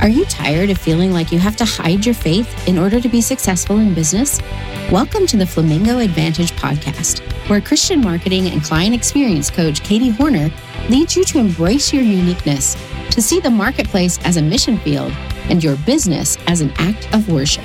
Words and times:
Are 0.00 0.08
you 0.08 0.24
tired 0.26 0.70
of 0.70 0.78
feeling 0.78 1.12
like 1.12 1.32
you 1.32 1.40
have 1.40 1.56
to 1.56 1.64
hide 1.64 2.06
your 2.06 2.14
faith 2.14 2.68
in 2.68 2.78
order 2.78 3.00
to 3.00 3.08
be 3.08 3.20
successful 3.20 3.78
in 3.78 3.94
business? 3.94 4.40
Welcome 4.92 5.26
to 5.26 5.36
the 5.36 5.44
Flamingo 5.44 5.98
Advantage 5.98 6.52
podcast, 6.52 7.18
where 7.48 7.60
Christian 7.60 8.00
marketing 8.00 8.46
and 8.46 8.62
client 8.62 8.94
experience 8.94 9.50
coach 9.50 9.82
Katie 9.82 10.10
Hornor 10.10 10.52
leads 10.88 11.16
you 11.16 11.24
to 11.24 11.40
embrace 11.40 11.92
your 11.92 12.04
uniqueness, 12.04 12.76
to 13.10 13.20
see 13.20 13.40
the 13.40 13.50
marketplace 13.50 14.20
as 14.24 14.36
a 14.36 14.42
mission 14.42 14.78
field, 14.78 15.10
and 15.50 15.64
your 15.64 15.76
business 15.78 16.38
as 16.46 16.60
an 16.60 16.72
act 16.76 17.12
of 17.12 17.28
worship. 17.28 17.64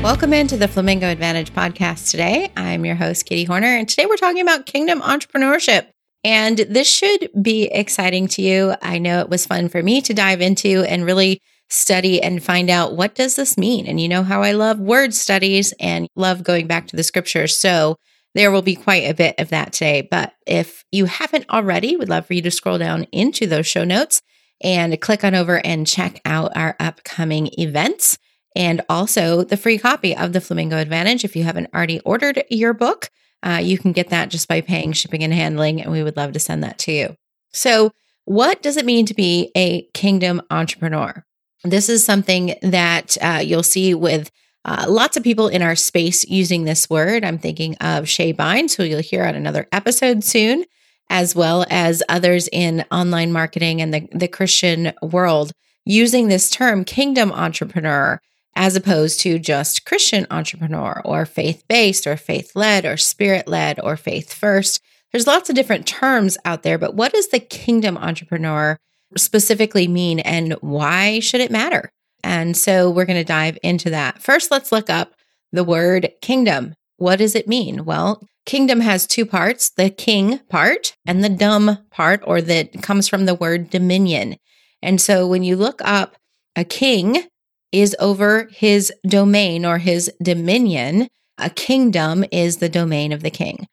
Welcome 0.00 0.32
into 0.32 0.56
the 0.56 0.68
Flamingo 0.68 1.10
Advantage 1.10 1.52
podcast 1.52 2.12
today. 2.12 2.52
I'm 2.56 2.84
your 2.84 2.94
host, 2.94 3.26
Katie 3.26 3.42
Hornor, 3.42 3.78
and 3.78 3.88
today 3.88 4.06
we're 4.06 4.16
talking 4.16 4.42
about 4.42 4.64
kingdom 4.64 5.00
entrepreneurship. 5.00 5.88
And 6.26 6.58
this 6.58 6.90
should 6.90 7.30
be 7.40 7.66
exciting 7.66 8.26
to 8.30 8.42
you. 8.42 8.74
I 8.82 8.98
know 8.98 9.20
it 9.20 9.28
was 9.28 9.46
fun 9.46 9.68
for 9.68 9.80
me 9.80 10.00
to 10.02 10.12
dive 10.12 10.40
into 10.40 10.82
and 10.82 11.04
really 11.04 11.40
study 11.68 12.20
and 12.20 12.42
find 12.42 12.68
out 12.68 12.96
what 12.96 13.14
does 13.14 13.36
this 13.36 13.56
mean? 13.56 13.86
And 13.86 14.00
you 14.00 14.08
know 14.08 14.24
how 14.24 14.42
I 14.42 14.50
love 14.50 14.80
word 14.80 15.14
studies 15.14 15.72
and 15.78 16.08
love 16.16 16.42
going 16.42 16.66
back 16.66 16.88
to 16.88 16.96
the 16.96 17.04
scriptures. 17.04 17.56
So 17.56 17.94
there 18.34 18.50
will 18.50 18.62
be 18.62 18.74
quite 18.74 19.08
a 19.08 19.14
bit 19.14 19.36
of 19.38 19.50
that 19.50 19.72
today. 19.72 20.02
But 20.10 20.32
if 20.48 20.84
you 20.90 21.04
haven't 21.04 21.48
already, 21.48 21.96
we'd 21.96 22.08
love 22.08 22.26
for 22.26 22.34
you 22.34 22.42
to 22.42 22.50
scroll 22.50 22.78
down 22.78 23.04
into 23.12 23.46
those 23.46 23.68
show 23.68 23.84
notes 23.84 24.20
and 24.60 25.00
click 25.00 25.22
on 25.22 25.36
over 25.36 25.64
and 25.64 25.86
check 25.86 26.20
out 26.24 26.56
our 26.56 26.74
upcoming 26.80 27.50
events 27.56 28.18
and 28.56 28.82
also 28.88 29.44
the 29.44 29.56
free 29.56 29.78
copy 29.78 30.16
of 30.16 30.32
the 30.32 30.40
Flamingo 30.40 30.76
Advantage 30.76 31.24
if 31.24 31.36
you 31.36 31.44
haven't 31.44 31.72
already 31.72 32.00
ordered 32.00 32.42
your 32.50 32.74
book. 32.74 33.10
Uh, 33.46 33.58
you 33.58 33.78
can 33.78 33.92
get 33.92 34.08
that 34.08 34.28
just 34.28 34.48
by 34.48 34.60
paying 34.60 34.92
shipping 34.92 35.22
and 35.22 35.32
handling, 35.32 35.80
and 35.80 35.92
we 35.92 36.02
would 36.02 36.16
love 36.16 36.32
to 36.32 36.40
send 36.40 36.64
that 36.64 36.78
to 36.78 36.92
you. 36.92 37.16
So, 37.52 37.92
what 38.24 38.60
does 38.60 38.76
it 38.76 38.84
mean 38.84 39.06
to 39.06 39.14
be 39.14 39.52
a 39.54 39.82
kingdom 39.94 40.42
entrepreneur? 40.50 41.24
This 41.62 41.88
is 41.88 42.04
something 42.04 42.56
that 42.62 43.16
uh, 43.22 43.40
you'll 43.44 43.62
see 43.62 43.94
with 43.94 44.32
uh, 44.64 44.86
lots 44.88 45.16
of 45.16 45.22
people 45.22 45.46
in 45.46 45.62
our 45.62 45.76
space 45.76 46.24
using 46.24 46.64
this 46.64 46.90
word. 46.90 47.24
I'm 47.24 47.38
thinking 47.38 47.74
of 47.76 48.04
Shae 48.04 48.34
Bynes, 48.34 48.74
who 48.74 48.82
you'll 48.82 49.00
hear 49.00 49.24
on 49.24 49.36
another 49.36 49.68
episode 49.70 50.24
soon, 50.24 50.64
as 51.08 51.36
well 51.36 51.64
as 51.70 52.02
others 52.08 52.48
in 52.50 52.84
online 52.90 53.30
marketing 53.30 53.80
and 53.80 53.94
the, 53.94 54.08
the 54.12 54.26
Christian 54.26 54.92
world 55.02 55.52
using 55.84 56.26
this 56.26 56.50
term, 56.50 56.84
kingdom 56.84 57.30
entrepreneur 57.30 58.20
as 58.56 58.74
opposed 58.74 59.20
to 59.20 59.38
just 59.38 59.84
Christian 59.84 60.26
entrepreneur 60.30 61.02
or 61.04 61.26
faith 61.26 61.62
based 61.68 62.06
or 62.06 62.16
faith 62.16 62.56
led 62.56 62.86
or 62.86 62.96
spirit 62.96 63.46
led 63.46 63.78
or 63.80 63.96
faith 63.96 64.32
first. 64.32 64.82
There's 65.12 65.26
lots 65.26 65.48
of 65.48 65.54
different 65.54 65.86
terms 65.86 66.36
out 66.44 66.62
there, 66.62 66.78
but 66.78 66.94
what 66.94 67.12
does 67.12 67.28
the 67.28 67.38
kingdom 67.38 67.96
entrepreneur 67.96 68.78
specifically 69.16 69.86
mean 69.86 70.18
and 70.20 70.54
why 70.60 71.20
should 71.20 71.40
it 71.40 71.50
matter? 71.50 71.90
And 72.24 72.56
so 72.56 72.90
we're 72.90 73.04
going 73.04 73.20
to 73.20 73.24
dive 73.24 73.58
into 73.62 73.90
that. 73.90 74.22
First, 74.22 74.50
let's 74.50 74.72
look 74.72 74.90
up 74.90 75.12
the 75.52 75.62
word 75.62 76.10
kingdom. 76.22 76.74
What 76.96 77.16
does 77.16 77.34
it 77.34 77.46
mean? 77.46 77.84
Well, 77.84 78.26
kingdom 78.46 78.80
has 78.80 79.06
two 79.06 79.26
parts 79.26 79.70
the 79.70 79.90
king 79.90 80.38
part 80.48 80.96
and 81.04 81.22
the 81.22 81.28
dumb 81.28 81.78
part, 81.90 82.22
or 82.24 82.40
that 82.40 82.82
comes 82.82 83.06
from 83.06 83.26
the 83.26 83.34
word 83.34 83.70
dominion. 83.70 84.36
And 84.82 85.00
so 85.00 85.26
when 85.26 85.44
you 85.44 85.56
look 85.56 85.80
up 85.84 86.16
a 86.56 86.64
king, 86.64 87.24
is 87.72 87.96
over 87.98 88.48
his 88.52 88.92
domain 89.06 89.64
or 89.64 89.78
his 89.78 90.10
dominion. 90.22 91.08
A 91.38 91.50
kingdom 91.50 92.24
is 92.32 92.58
the 92.58 92.68
domain 92.68 93.12
of 93.12 93.22
the 93.22 93.30
king. 93.30 93.66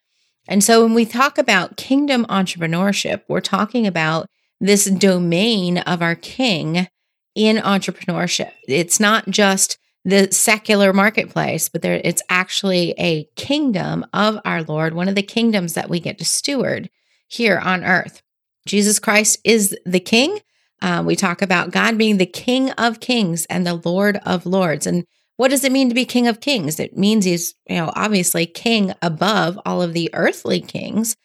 And 0.47 0.63
so 0.63 0.83
when 0.83 0.93
we 0.93 1.05
talk 1.05 1.37
about 1.37 1.77
kingdom 1.77 2.25
entrepreneurship, 2.25 3.21
we're 3.27 3.39
talking 3.39 3.87
about 3.87 4.27
this 4.59 4.85
domain 4.85 5.77
of 5.79 6.01
our 6.01 6.15
king 6.15 6.87
in 7.35 7.57
entrepreneurship. 7.57 8.51
It's 8.67 8.99
not 8.99 9.29
just 9.29 9.77
the 10.05 10.31
secular 10.31 10.91
marketplace, 10.91 11.69
but 11.69 11.81
there 11.81 12.01
it's 12.03 12.21
actually 12.29 12.93
a 12.97 13.25
kingdom 13.35 14.05
of 14.13 14.37
our 14.43 14.63
Lord, 14.63 14.93
one 14.93 15.07
of 15.07 15.15
the 15.15 15.23
kingdoms 15.23 15.73
that 15.73 15.89
we 15.89 15.99
get 15.99 16.17
to 16.17 16.25
steward 16.25 16.89
here 17.27 17.57
on 17.57 17.83
earth. 17.83 18.21
Jesus 18.65 18.99
Christ 18.99 19.39
is 19.43 19.75
the 19.85 19.99
king, 19.99 20.39
uh, 20.81 21.03
we 21.05 21.15
talk 21.15 21.41
about 21.41 21.71
God 21.71 21.97
being 21.97 22.17
the 22.17 22.25
King 22.25 22.71
of 22.71 22.99
Kings 22.99 23.45
and 23.45 23.65
the 23.65 23.81
Lord 23.85 24.17
of 24.25 24.45
Lords. 24.45 24.85
And 24.85 25.05
what 25.37 25.49
does 25.49 25.63
it 25.63 25.71
mean 25.71 25.89
to 25.89 25.95
be 25.95 26.05
King 26.05 26.27
of 26.27 26.41
Kings? 26.41 26.79
It 26.79 26.97
means 26.97 27.25
he's, 27.25 27.55
you 27.67 27.77
know, 27.77 27.91
obviously 27.95 28.45
king 28.45 28.93
above 29.01 29.59
all 29.65 29.81
of 29.81 29.93
the 29.93 30.09
earthly 30.13 30.61
kings. 30.61 31.15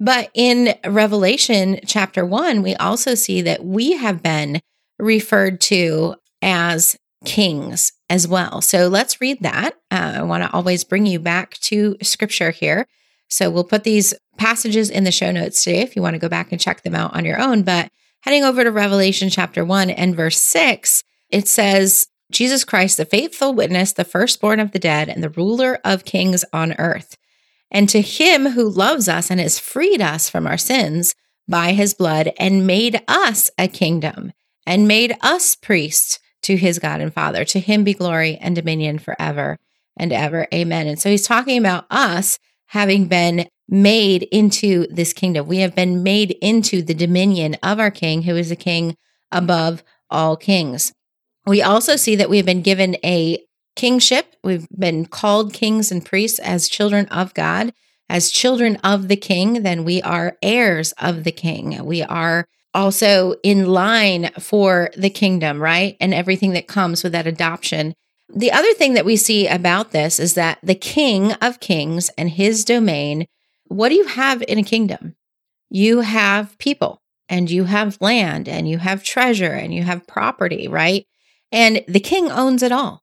But 0.00 0.30
in 0.34 0.74
Revelation 0.86 1.80
chapter 1.86 2.24
one, 2.24 2.62
we 2.62 2.76
also 2.76 3.14
see 3.14 3.42
that 3.42 3.64
we 3.64 3.92
have 3.92 4.22
been 4.22 4.60
referred 4.98 5.60
to 5.62 6.14
as 6.40 6.96
kings 7.24 7.92
as 8.08 8.28
well. 8.28 8.60
So 8.60 8.88
let's 8.88 9.20
read 9.20 9.42
that. 9.42 9.74
Uh, 9.90 10.14
I 10.16 10.22
want 10.22 10.44
to 10.44 10.52
always 10.52 10.84
bring 10.84 11.06
you 11.06 11.18
back 11.18 11.54
to 11.54 11.96
scripture 12.02 12.50
here. 12.50 12.86
So 13.28 13.50
we'll 13.50 13.64
put 13.64 13.84
these 13.84 14.14
passages 14.38 14.88
in 14.88 15.04
the 15.04 15.12
show 15.12 15.30
notes 15.30 15.62
today 15.62 15.80
if 15.80 15.96
you 15.96 16.02
want 16.02 16.14
to 16.14 16.20
go 16.20 16.28
back 16.28 16.52
and 16.52 16.60
check 16.60 16.82
them 16.82 16.94
out 16.94 17.14
on 17.14 17.24
your 17.24 17.40
own. 17.40 17.62
But 17.62 17.90
Heading 18.22 18.44
over 18.44 18.64
to 18.64 18.72
Revelation 18.72 19.30
chapter 19.30 19.64
1 19.64 19.90
and 19.90 20.16
verse 20.16 20.40
6, 20.40 21.04
it 21.30 21.46
says, 21.46 22.08
Jesus 22.32 22.64
Christ, 22.64 22.96
the 22.96 23.04
faithful 23.04 23.54
witness, 23.54 23.92
the 23.92 24.04
firstborn 24.04 24.60
of 24.60 24.72
the 24.72 24.78
dead, 24.78 25.08
and 25.08 25.22
the 25.22 25.30
ruler 25.30 25.78
of 25.84 26.04
kings 26.04 26.44
on 26.52 26.74
earth. 26.78 27.16
And 27.70 27.88
to 27.88 28.00
him 28.00 28.50
who 28.50 28.68
loves 28.68 29.08
us 29.08 29.30
and 29.30 29.40
has 29.40 29.58
freed 29.58 30.02
us 30.02 30.28
from 30.28 30.46
our 30.46 30.58
sins 30.58 31.14
by 31.46 31.72
his 31.72 31.94
blood 31.94 32.32
and 32.38 32.66
made 32.66 33.02
us 33.06 33.50
a 33.56 33.68
kingdom 33.68 34.32
and 34.66 34.88
made 34.88 35.16
us 35.22 35.54
priests 35.54 36.18
to 36.42 36.56
his 36.56 36.78
God 36.78 37.00
and 37.00 37.14
Father. 37.14 37.44
To 37.44 37.60
him 37.60 37.84
be 37.84 37.94
glory 37.94 38.36
and 38.36 38.54
dominion 38.54 38.98
forever 38.98 39.58
and 39.96 40.12
ever. 40.12 40.46
Amen. 40.52 40.86
And 40.86 40.98
so 40.98 41.08
he's 41.08 41.26
talking 41.26 41.58
about 41.58 41.86
us 41.90 42.38
having 42.68 43.06
been 43.06 43.48
made 43.68 44.22
into 44.24 44.86
this 44.88 45.12
kingdom. 45.12 45.46
We 45.46 45.58
have 45.58 45.74
been 45.74 46.02
made 46.02 46.32
into 46.40 46.80
the 46.82 46.94
dominion 46.94 47.56
of 47.62 47.78
our 47.78 47.90
king, 47.90 48.22
who 48.22 48.36
is 48.36 48.50
a 48.50 48.56
king 48.56 48.96
above 49.30 49.82
all 50.10 50.36
kings. 50.36 50.92
We 51.46 51.62
also 51.62 51.96
see 51.96 52.16
that 52.16 52.30
we 52.30 52.38
have 52.38 52.46
been 52.46 52.62
given 52.62 52.96
a 53.04 53.44
kingship. 53.76 54.36
We've 54.42 54.68
been 54.76 55.06
called 55.06 55.52
kings 55.52 55.92
and 55.92 56.04
priests 56.04 56.38
as 56.38 56.68
children 56.68 57.06
of 57.06 57.34
God. 57.34 57.72
As 58.10 58.30
children 58.30 58.76
of 58.76 59.08
the 59.08 59.16
king, 59.16 59.62
then 59.62 59.84
we 59.84 60.00
are 60.02 60.38
heirs 60.42 60.92
of 60.92 61.24
the 61.24 61.32
king. 61.32 61.84
We 61.84 62.02
are 62.02 62.48
also 62.72 63.34
in 63.42 63.66
line 63.66 64.30
for 64.38 64.90
the 64.96 65.10
kingdom, 65.10 65.60
right? 65.60 65.96
And 66.00 66.14
everything 66.14 66.52
that 66.52 66.66
comes 66.66 67.02
with 67.02 67.12
that 67.12 67.26
adoption. 67.26 67.94
The 68.28 68.52
other 68.52 68.72
thing 68.74 68.94
that 68.94 69.04
we 69.04 69.16
see 69.16 69.46
about 69.46 69.92
this 69.92 70.20
is 70.20 70.34
that 70.34 70.58
the 70.62 70.74
king 70.74 71.32
of 71.34 71.60
kings 71.60 72.10
and 72.18 72.30
his 72.30 72.64
domain 72.64 73.26
what 73.68 73.90
do 73.90 73.94
you 73.94 74.06
have 74.06 74.42
in 74.48 74.58
a 74.58 74.62
kingdom? 74.62 75.14
You 75.70 76.00
have 76.00 76.56
people 76.58 77.02
and 77.28 77.50
you 77.50 77.64
have 77.64 78.00
land 78.00 78.48
and 78.48 78.68
you 78.68 78.78
have 78.78 79.04
treasure 79.04 79.52
and 79.52 79.72
you 79.72 79.82
have 79.82 80.06
property, 80.06 80.66
right? 80.68 81.06
And 81.52 81.84
the 81.86 82.00
king 82.00 82.30
owns 82.30 82.62
it 82.62 82.72
all. 82.72 83.02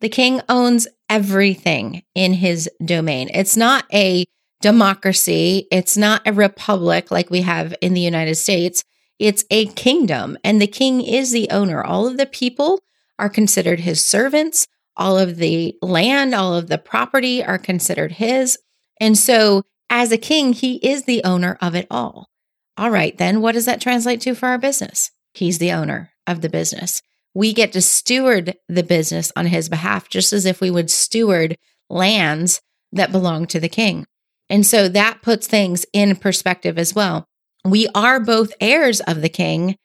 The 0.00 0.08
king 0.10 0.42
owns 0.48 0.86
everything 1.08 2.02
in 2.14 2.34
his 2.34 2.68
domain. 2.84 3.30
It's 3.32 3.56
not 3.56 3.86
a 3.92 4.26
democracy, 4.60 5.66
it's 5.70 5.96
not 5.96 6.22
a 6.26 6.32
republic 6.32 7.10
like 7.10 7.30
we 7.30 7.42
have 7.42 7.74
in 7.80 7.94
the 7.94 8.00
United 8.00 8.34
States. 8.34 8.84
It's 9.18 9.44
a 9.50 9.66
kingdom, 9.68 10.36
and 10.44 10.60
the 10.60 10.66
king 10.66 11.00
is 11.00 11.30
the 11.30 11.48
owner. 11.50 11.82
All 11.82 12.06
of 12.06 12.18
the 12.18 12.26
people 12.26 12.80
are 13.18 13.28
considered 13.28 13.80
his 13.80 14.04
servants. 14.04 14.66
All 14.96 15.18
of 15.18 15.36
the 15.36 15.76
land, 15.82 16.34
all 16.34 16.54
of 16.54 16.68
the 16.68 16.78
property 16.78 17.44
are 17.44 17.58
considered 17.58 18.12
his. 18.12 18.58
And 19.00 19.16
so 19.16 19.64
as 19.90 20.12
a 20.12 20.18
king, 20.18 20.52
he 20.52 20.76
is 20.76 21.04
the 21.04 21.22
owner 21.24 21.58
of 21.60 21.74
it 21.74 21.86
all. 21.90 22.28
All 22.76 22.90
right, 22.90 23.16
then 23.16 23.40
what 23.40 23.52
does 23.52 23.66
that 23.66 23.80
translate 23.80 24.20
to 24.22 24.34
for 24.34 24.48
our 24.48 24.58
business? 24.58 25.10
He's 25.32 25.58
the 25.58 25.72
owner 25.72 26.12
of 26.26 26.40
the 26.40 26.48
business. 26.48 27.02
We 27.34 27.52
get 27.52 27.72
to 27.72 27.82
steward 27.82 28.56
the 28.68 28.82
business 28.82 29.30
on 29.36 29.46
his 29.46 29.68
behalf, 29.68 30.08
just 30.08 30.32
as 30.32 30.46
if 30.46 30.60
we 30.60 30.70
would 30.70 30.90
steward 30.90 31.56
lands 31.88 32.60
that 32.92 33.12
belong 33.12 33.46
to 33.48 33.60
the 33.60 33.68
king. 33.68 34.06
And 34.48 34.64
so 34.64 34.88
that 34.88 35.22
puts 35.22 35.46
things 35.46 35.84
in 35.92 36.16
perspective 36.16 36.78
as 36.78 36.94
well. 36.94 37.26
We 37.64 37.88
are 37.94 38.20
both 38.20 38.54
heirs 38.60 39.00
of 39.00 39.20
the 39.20 39.28
king 39.28 39.76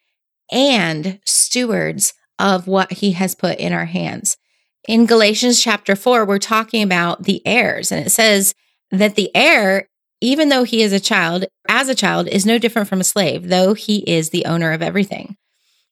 and 0.51 1.19
stewards 1.25 2.13
of 2.41 2.67
what 2.67 2.91
he 2.91 3.13
has 3.13 3.35
put 3.35 3.59
in 3.59 3.71
our 3.71 3.85
hands. 3.85 4.35
In 4.87 5.05
Galatians 5.05 5.61
chapter 5.61 5.95
4, 5.95 6.25
we're 6.25 6.39
talking 6.39 6.83
about 6.83 7.23
the 7.23 7.41
heirs, 7.45 7.91
and 7.91 8.05
it 8.05 8.09
says 8.09 8.53
that 8.91 9.15
the 9.15 9.33
heir 9.35 9.87
even 10.21 10.49
though 10.49 10.63
he 10.63 10.83
is 10.83 10.93
a 10.93 10.99
child, 10.99 11.45
as 11.67 11.89
a 11.89 11.95
child, 11.95 12.27
is 12.27 12.45
no 12.45 12.59
different 12.59 12.87
from 12.87 13.01
a 13.01 13.03
slave, 13.03 13.49
though 13.49 13.73
he 13.73 13.99
is 14.09 14.29
the 14.29 14.45
owner 14.45 14.71
of 14.71 14.83
everything. 14.83 15.35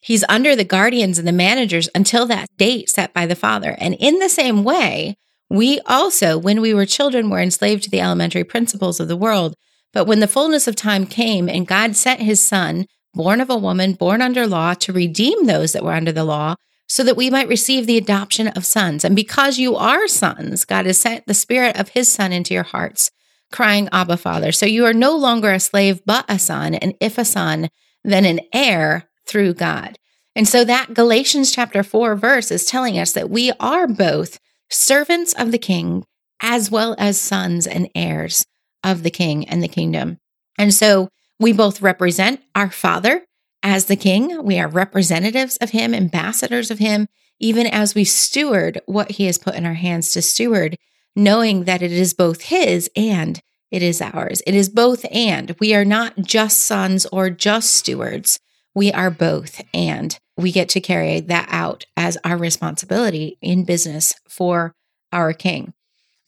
He's 0.01 0.23
under 0.29 0.55
the 0.55 0.63
guardians 0.63 1.17
and 1.17 1.27
the 1.27 1.33
managers 1.33 1.89
until 1.93 2.25
that 2.27 2.47
date 2.55 2.89
set 2.89 3.13
by 3.13 3.25
the 3.25 3.35
father. 3.35 3.75
And 3.79 3.95
in 3.95 4.19
the 4.19 4.29
same 4.29 4.63
way, 4.63 5.17
we 5.49 5.79
also, 5.87 6.37
when 6.37 6.61
we 6.61 6.73
were 6.73 6.85
children, 6.85 7.29
were 7.29 7.41
enslaved 7.41 7.83
to 7.83 7.89
the 7.89 7.99
elementary 7.99 8.43
principles 8.43 8.99
of 8.99 9.07
the 9.07 9.17
world. 9.17 9.55
But 9.91 10.05
when 10.05 10.19
the 10.19 10.27
fullness 10.27 10.67
of 10.67 10.75
time 10.75 11.07
came 11.07 11.49
and 11.49 11.67
God 11.67 11.95
sent 11.95 12.21
his 12.21 12.39
son, 12.39 12.85
born 13.13 13.41
of 13.41 13.49
a 13.49 13.57
woman, 13.57 13.93
born 13.93 14.21
under 14.21 14.47
law, 14.47 14.73
to 14.75 14.93
redeem 14.93 15.45
those 15.45 15.73
that 15.73 15.83
were 15.83 15.93
under 15.93 16.11
the 16.11 16.23
law, 16.23 16.55
so 16.87 17.03
that 17.03 17.17
we 17.17 17.29
might 17.29 17.47
receive 17.47 17.85
the 17.85 17.97
adoption 17.97 18.47
of 18.49 18.65
sons. 18.65 19.05
And 19.05 19.15
because 19.15 19.59
you 19.59 19.75
are 19.75 20.07
sons, 20.07 20.65
God 20.65 20.85
has 20.85 20.97
sent 20.97 21.27
the 21.27 21.33
spirit 21.33 21.79
of 21.79 21.89
his 21.89 22.11
son 22.11 22.33
into 22.33 22.53
your 22.53 22.63
hearts, 22.63 23.11
crying, 23.51 23.89
Abba, 23.91 24.17
Father. 24.17 24.51
So 24.51 24.65
you 24.65 24.85
are 24.85 24.93
no 24.93 25.15
longer 25.15 25.51
a 25.51 25.59
slave, 25.59 26.01
but 26.05 26.25
a 26.27 26.39
son. 26.39 26.75
And 26.75 26.95
if 26.99 27.17
a 27.17 27.25
son, 27.25 27.69
then 28.03 28.25
an 28.25 28.39
heir 28.53 29.09
through 29.25 29.53
God. 29.53 29.97
And 30.35 30.47
so 30.47 30.63
that 30.63 30.93
Galatians 30.93 31.51
chapter 31.51 31.83
4 31.83 32.15
verse 32.15 32.51
is 32.51 32.65
telling 32.65 32.97
us 32.97 33.11
that 33.11 33.29
we 33.29 33.51
are 33.59 33.87
both 33.87 34.39
servants 34.69 35.33
of 35.33 35.51
the 35.51 35.57
king 35.57 36.05
as 36.41 36.71
well 36.71 36.95
as 36.97 37.19
sons 37.19 37.67
and 37.67 37.89
heirs 37.93 38.45
of 38.83 39.03
the 39.03 39.11
king 39.11 39.47
and 39.47 39.61
the 39.61 39.67
kingdom. 39.67 40.17
And 40.57 40.73
so 40.73 41.09
we 41.39 41.53
both 41.53 41.81
represent 41.81 42.41
our 42.55 42.69
father 42.69 43.25
as 43.63 43.85
the 43.85 43.95
king. 43.95 44.43
We 44.43 44.59
are 44.59 44.67
representatives 44.67 45.57
of 45.57 45.71
him, 45.71 45.93
ambassadors 45.93 46.69
of 46.69 46.79
him, 46.79 47.07
even 47.39 47.65
as 47.65 47.95
we 47.95 48.03
steward 48.03 48.81
what 48.85 49.11
he 49.11 49.25
has 49.25 49.37
put 49.37 49.55
in 49.55 49.65
our 49.65 49.73
hands 49.73 50.11
to 50.13 50.21
steward, 50.21 50.77
knowing 51.15 51.63
that 51.63 51.81
it 51.81 51.91
is 51.91 52.13
both 52.13 52.41
his 52.43 52.89
and 52.95 53.41
it 53.71 53.81
is 53.83 54.01
ours. 54.01 54.41
It 54.47 54.55
is 54.55 54.67
both 54.69 55.05
and. 55.11 55.55
We 55.59 55.73
are 55.75 55.85
not 55.85 56.17
just 56.17 56.63
sons 56.63 57.05
or 57.07 57.29
just 57.29 57.73
stewards. 57.73 58.39
We 58.73 58.91
are 58.91 59.11
both 59.11 59.61
and 59.73 60.17
we 60.37 60.51
get 60.51 60.69
to 60.69 60.81
carry 60.81 61.19
that 61.19 61.47
out 61.51 61.85
as 61.95 62.17
our 62.23 62.37
responsibility 62.37 63.37
in 63.41 63.65
business 63.65 64.13
for 64.27 64.73
our 65.11 65.33
king. 65.33 65.73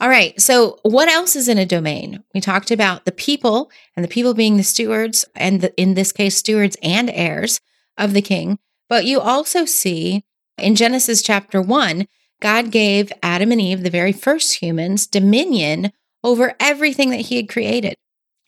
All 0.01 0.09
right. 0.09 0.42
So, 0.42 0.80
what 0.81 1.07
else 1.07 1.36
is 1.36 1.48
in 1.48 1.59
a 1.59 1.65
domain? 1.65 2.24
We 2.33 2.42
talked 2.42 2.71
about 2.71 3.06
the 3.06 3.12
people 3.12 3.69
and 3.95 4.03
the 4.03 4.09
people 4.09 4.33
being 4.33 4.57
the 4.57 4.63
stewards, 4.63 5.25
and 5.36 5.62
the, 5.62 5.80
in 5.80 5.94
this 5.94 6.12
case, 6.12 6.36
stewards 6.36 6.75
and 6.81 7.12
heirs 7.12 7.62
of 8.00 8.13
the 8.13 8.21
king. 8.24 8.57
But 8.89 9.06
you 9.06 9.19
also 9.19 9.63
see 9.63 10.25
in 10.57 10.74
Genesis 10.75 11.21
chapter 11.21 11.62
one, 11.62 12.07
God 12.42 12.71
gave 12.71 13.13
Adam 13.21 13.51
and 13.51 13.62
Eve, 13.62 13.83
the 13.83 13.92
very 13.92 14.12
first 14.12 14.56
humans, 14.56 15.06
dominion 15.06 15.92
over 16.24 16.56
everything 16.59 17.12
that 17.12 17.27
he 17.27 17.36
had 17.36 17.47
created. 17.47 17.95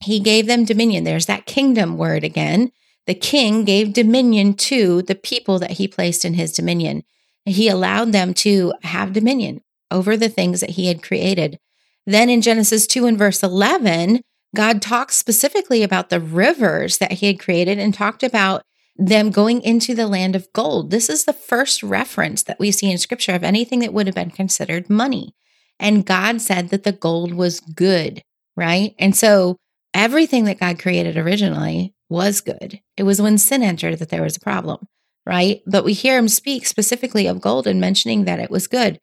He 0.04 0.20
gave 0.20 0.48
them 0.48 0.66
dominion. 0.66 1.04
There's 1.04 1.28
that 1.28 1.46
kingdom 1.46 2.00
word 2.00 2.24
again. 2.24 2.72
The 3.06 3.14
king 3.14 3.64
gave 3.64 3.94
dominion 3.94 4.56
to 4.56 5.04
the 5.04 5.16
people 5.16 5.60
that 5.60 5.72
he 5.72 5.88
placed 5.88 6.26
in 6.26 6.34
his 6.34 6.52
dominion. 6.52 7.04
He 7.46 7.68
allowed 7.68 8.12
them 8.12 8.34
to 8.36 8.74
have 8.82 9.14
dominion 9.14 9.62
over 9.94 10.18
the 10.18 10.28
things 10.28 10.60
that 10.60 10.72
he 10.72 10.88
had 10.88 11.01
created. 11.01 11.57
Then 12.06 12.30
in 12.30 12.42
Genesis 12.42 12.86
2 12.88 13.06
and 13.06 13.18
verse 13.18 13.44
11, 13.44 14.22
God 14.56 14.81
talks 14.81 15.16
specifically 15.16 15.84
about 15.84 16.10
the 16.10 16.19
rivers 16.19 16.98
that 16.98 17.13
he 17.13 17.28
had 17.28 17.40
created 17.40 17.80
and 17.80 17.94
talked 17.94 18.24
about 18.24 18.63
them 18.95 19.31
going 19.31 19.62
into 19.62 19.95
the 19.95 20.07
land 20.07 20.36
of 20.36 20.51
gold. 20.54 20.92
This 20.92 21.10
is 21.10 21.25
the 21.25 21.34
first 21.34 21.81
reference 21.81 22.44
that 22.44 22.60
we 22.60 22.72
see 22.72 22.92
in 22.92 22.98
scripture 22.98 23.34
of 23.34 23.44
anything 23.44 23.80
that 23.80 23.94
would 23.94 24.06
have 24.06 24.16
been 24.16 24.30
considered 24.30 24.90
money. 24.90 25.34
And 25.80 26.06
God 26.06 26.42
said 26.42 26.69
that 26.69 26.84
the 26.84 26.92
gold 26.92 27.34
was 27.34 27.60
good, 27.60 28.22
right? 28.56 28.94
And 29.00 29.16
so 29.16 29.57
everything 29.94 30.46
that 30.46 30.60
God 30.60 30.80
created 30.80 31.18
originally 31.18 31.94
was 32.10 32.42
good. 32.42 32.80
It 32.96 33.04
was 33.04 33.22
when 33.22 33.39
sin 33.39 33.63
entered 33.63 33.98
that 33.98 34.10
there 34.10 34.22
was 34.22 34.38
a 34.38 34.42
problem, 34.42 34.88
right? 35.25 35.62
But 35.66 35.84
we 35.84 35.94
hear 35.94 36.18
him 36.18 36.28
speak 36.28 36.68
specifically 36.68 37.25
of 37.25 37.42
gold 37.42 37.66
and 37.66 37.81
mentioning 37.81 38.25
that 38.25 38.39
it 38.39 38.51
was 38.51 38.68
good. 38.68 39.00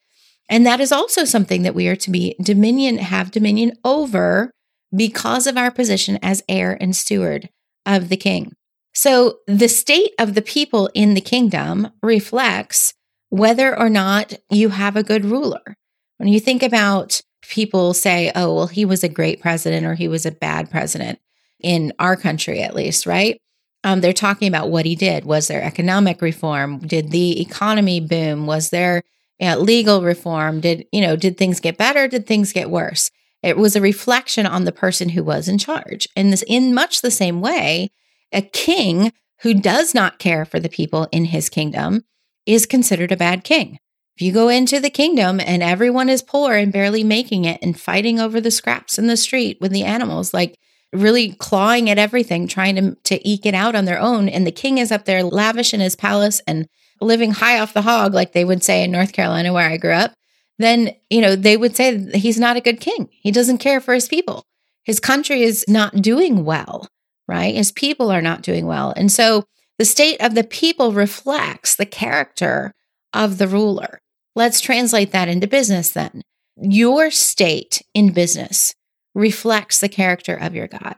And 0.51 0.67
that 0.67 0.81
is 0.81 0.91
also 0.91 1.25
something 1.25 1.63
that 1.63 1.77
we 1.77 1.87
are 1.87 1.97
to 1.97 2.11
be 2.11 2.35
dominion, 2.43 2.99
have 2.99 3.31
dominion 3.31 3.73
over 3.85 4.51
because 4.95 5.47
of 5.47 5.57
our 5.57 5.71
position 5.71 6.19
as 6.23 6.43
heir 6.49 6.77
and 6.81 6.95
steward 6.95 7.49
of 7.87 8.09
the 8.09 8.17
king. 8.17 8.53
So 8.93 9.39
the 9.47 9.69
state 9.69 10.13
of 10.19 10.35
the 10.35 10.43
people 10.43 10.91
in 10.93 11.15
the 11.15 11.21
kingdom 11.21 11.93
reflects 12.03 12.93
whether 13.29 13.79
or 13.79 13.89
not 13.89 14.35
you 14.51 14.71
have 14.71 14.97
a 14.97 15.05
good 15.05 15.25
ruler. 15.25 15.77
When 16.19 16.29
you 16.29 16.41
think 16.41 16.65
about 16.65 17.21
people 17.43 17.95
say, 17.95 18.33
oh, 18.35 18.55
well, 18.55 18.67
he 18.67 18.85
was 18.85 19.05
a 19.05 19.09
great 19.09 19.41
president 19.41 19.87
or 19.87 19.95
he 19.95 20.09
was 20.09 20.27
a 20.27 20.33
bad 20.33 20.69
president 20.69 21.21
in 21.61 21.93
our 22.01 22.17
country, 22.17 22.61
at 22.61 22.75
least, 22.75 23.07
right? 23.07 23.41
Um, 23.85 24.01
they're 24.01 24.13
talking 24.13 24.49
about 24.49 24.71
what 24.71 24.85
he 24.85 24.97
did. 24.97 25.25
Was 25.25 25.47
there 25.47 25.63
economic 25.63 26.21
reform? 26.21 26.81
Did 26.81 27.13
the 27.13 27.41
economy 27.41 28.01
boom? 28.01 28.47
Was 28.47 28.71
there 28.71 29.03
yeah, 29.41 29.57
legal 29.57 30.03
reform? 30.03 30.61
Did, 30.61 30.87
you 30.93 31.01
know, 31.01 31.17
did 31.17 31.39
things 31.39 31.61
get 31.61 31.79
better? 31.79 32.07
Did 32.07 32.27
things 32.27 32.53
get 32.53 32.71
worse? 32.71 33.11
It 33.43 33.57
was 33.57 33.75
a 33.75 33.81
reflection 33.81 34.47
on 34.47 34.65
the 34.65 34.73
person 34.73 35.09
who 35.09 35.25
was 35.25 35.49
in 35.49 35.57
charge. 35.57 36.07
And 36.15 36.33
this, 36.33 36.45
in 36.47 36.75
much 36.75 37.01
the 37.01 37.11
same 37.11 37.41
way, 37.41 37.91
a 38.33 38.43
king 38.43 39.13
who 39.41 39.55
does 39.55 39.95
not 39.95 40.19
care 40.19 40.45
for 40.45 40.61
the 40.61 40.69
people 40.69 41.09
in 41.11 41.27
his 41.27 41.49
kingdom 41.49 42.05
is 42.45 42.67
considered 42.67 43.13
a 43.13 43.17
bad 43.17 43.43
king. 43.43 43.79
If 44.17 44.23
you 44.23 44.33
go 44.33 44.49
into 44.49 44.79
the 44.79 44.91
kingdom 44.91 45.41
and 45.41 45.63
everyone 45.63 46.11
is 46.11 46.21
poor 46.21 46.55
and 46.55 46.71
barely 46.71 47.03
making 47.03 47.47
it 47.47 47.59
and 47.63 47.81
fighting 47.81 48.21
over 48.21 48.39
the 48.39 48.51
scraps 48.51 48.99
in 48.99 49.07
the 49.07 49.17
street 49.17 49.57
with 49.63 49.73
the 49.73 49.85
animals, 49.85 50.35
like 50.35 50.59
really 50.93 51.33
clawing 51.33 51.89
at 51.89 51.99
everything, 51.99 52.47
trying 52.47 52.77
to, 52.77 52.95
to 53.05 53.27
eke 53.27 53.47
it 53.47 53.55
out 53.55 53.75
on 53.75 53.87
their 53.87 53.99
own, 53.99 54.29
and 54.29 54.47
the 54.47 54.53
king 54.53 54.77
is 54.77 54.93
up 54.93 55.07
there 55.07 55.23
lavish 55.23 55.73
in 55.73 55.81
his 55.81 55.97
palace 55.97 56.43
and 56.47 56.69
living 57.01 57.33
high 57.33 57.59
off 57.59 57.75
the 57.75 57.83
hog, 57.83 58.15
like 58.15 58.33
they 58.33 58.45
would 58.45 58.63
say 58.63 58.85
in 58.85 58.91
North 58.91 59.13
Carolina, 59.13 59.53
where 59.53 59.69
I 59.69 59.77
grew 59.77 59.93
up, 59.93 60.13
then, 60.59 60.95
you 61.09 61.21
know, 61.21 61.37
they 61.37 61.57
would 61.57 61.75
say 61.75 62.11
he's 62.13 62.39
not 62.39 62.57
a 62.57 62.61
good 62.61 62.81
king. 62.81 63.09
He 63.11 63.31
doesn't 63.31 63.59
care 63.59 63.81
for 63.81 63.95
his 63.95 64.09
people. 64.09 64.45
His 64.85 65.01
country 65.01 65.43
is 65.43 65.65
not 65.69 66.03
doing 66.03 66.45
well, 66.45 66.89
right? 67.27 67.55
His 67.55 67.73
people 67.73 68.11
are 68.11 68.23
not 68.23 68.43
doing 68.43 68.67
well. 68.67 68.93
And 68.97 69.11
so 69.11 69.45
the 69.79 69.85
state 69.85 70.21
of 70.21 70.35
the 70.35 70.45
people 70.45 70.93
reflects 70.93 71.75
the 71.75 71.87
character 71.87 72.75
of 73.15 73.39
the 73.39 73.49
ruler. 73.49 74.01
Let's 74.37 74.61
translate 74.61 75.13
that 75.13 75.29
into 75.29 75.47
business 75.47 75.91
then. 75.91 76.23
Your 76.57 77.11
state 77.11 77.81
in 77.95 78.13
business 78.13 78.75
reflects 79.15 79.81
the 79.81 79.89
character 79.89 80.35
of 80.35 80.55
your 80.55 80.69
God. 80.69 80.97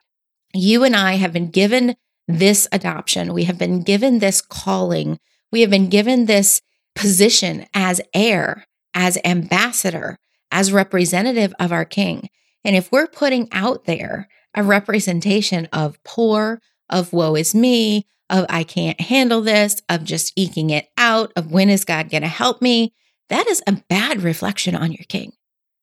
You 0.53 0.85
and 0.85 0.97
I 0.97 1.15
have 1.15 1.33
been 1.33 1.51
given 1.51 1.97
this 2.29 2.69
adoption. 2.73 3.33
We 3.33 3.45
have 3.45 3.59
been 3.59 3.83
given 3.83 4.19
this 4.19 4.41
calling 4.41 5.19
we 5.53 5.61
have 5.61 5.71
been 5.71 5.89
given 5.89 6.25
this 6.25 6.61
position 6.95 7.67
as 7.75 8.01
heir, 8.15 8.67
as 8.95 9.19
ambassador, 9.25 10.19
as 10.51 10.73
representative 10.73 11.55
of 11.61 11.73
our 11.73 11.85
king. 11.85 12.29
And 12.65 12.75
if 12.75 12.91
we're 12.91 13.07
putting 13.07 13.49
out 13.53 13.85
there 13.85 14.29
a 14.55 14.63
representation 14.63 15.69
of 15.73 16.03
poor, 16.05 16.61
of 16.89 17.13
woe 17.13 17.35
is 17.35 17.55
me, 17.55 18.07
of 18.29 18.47
I 18.49 18.65
can't 18.65 19.01
handle 19.01 19.41
this, 19.41 19.83
of 19.89 20.05
just 20.05 20.33
eking 20.37 20.71
it 20.71 20.89
out, 20.97 21.33
of 21.37 21.53
when 21.53 21.69
is 21.69 21.85
God 21.85 22.11
going 22.11 22.23
to 22.23 22.29
help 22.29 22.63
me, 22.63 22.93
that 23.29 23.47
is 23.47 23.63
a 23.67 23.83
bad 23.89 24.23
reflection 24.23 24.75
on 24.75 24.93
your 24.93 25.05
king. 25.09 25.33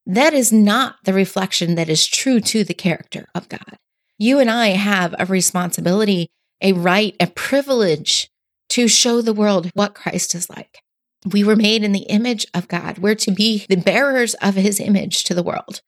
That 0.05 0.33
is 0.33 0.51
not 0.51 0.95
the 1.03 1.13
reflection 1.13 1.75
that 1.75 1.89
is 1.89 2.07
true 2.07 2.39
to 2.41 2.63
the 2.63 2.73
character 2.73 3.27
of 3.35 3.49
God. 3.49 3.77
You 4.17 4.39
and 4.39 4.49
I 4.49 4.69
have 4.69 5.15
a 5.17 5.25
responsibility, 5.25 6.29
a 6.61 6.73
right, 6.73 7.15
a 7.19 7.27
privilege 7.27 8.29
to 8.69 8.87
show 8.87 9.21
the 9.21 9.33
world 9.33 9.69
what 9.73 9.95
Christ 9.95 10.35
is 10.35 10.49
like. 10.49 10.79
We 11.25 11.43
were 11.43 11.55
made 11.55 11.83
in 11.83 11.91
the 11.91 12.03
image 12.03 12.47
of 12.53 12.67
God. 12.67 12.97
We're 12.97 13.15
to 13.15 13.31
be 13.31 13.65
the 13.67 13.75
bearers 13.75 14.35
of 14.35 14.55
his 14.55 14.79
image 14.79 15.23
to 15.25 15.33
the 15.33 15.43
world. 15.43 15.81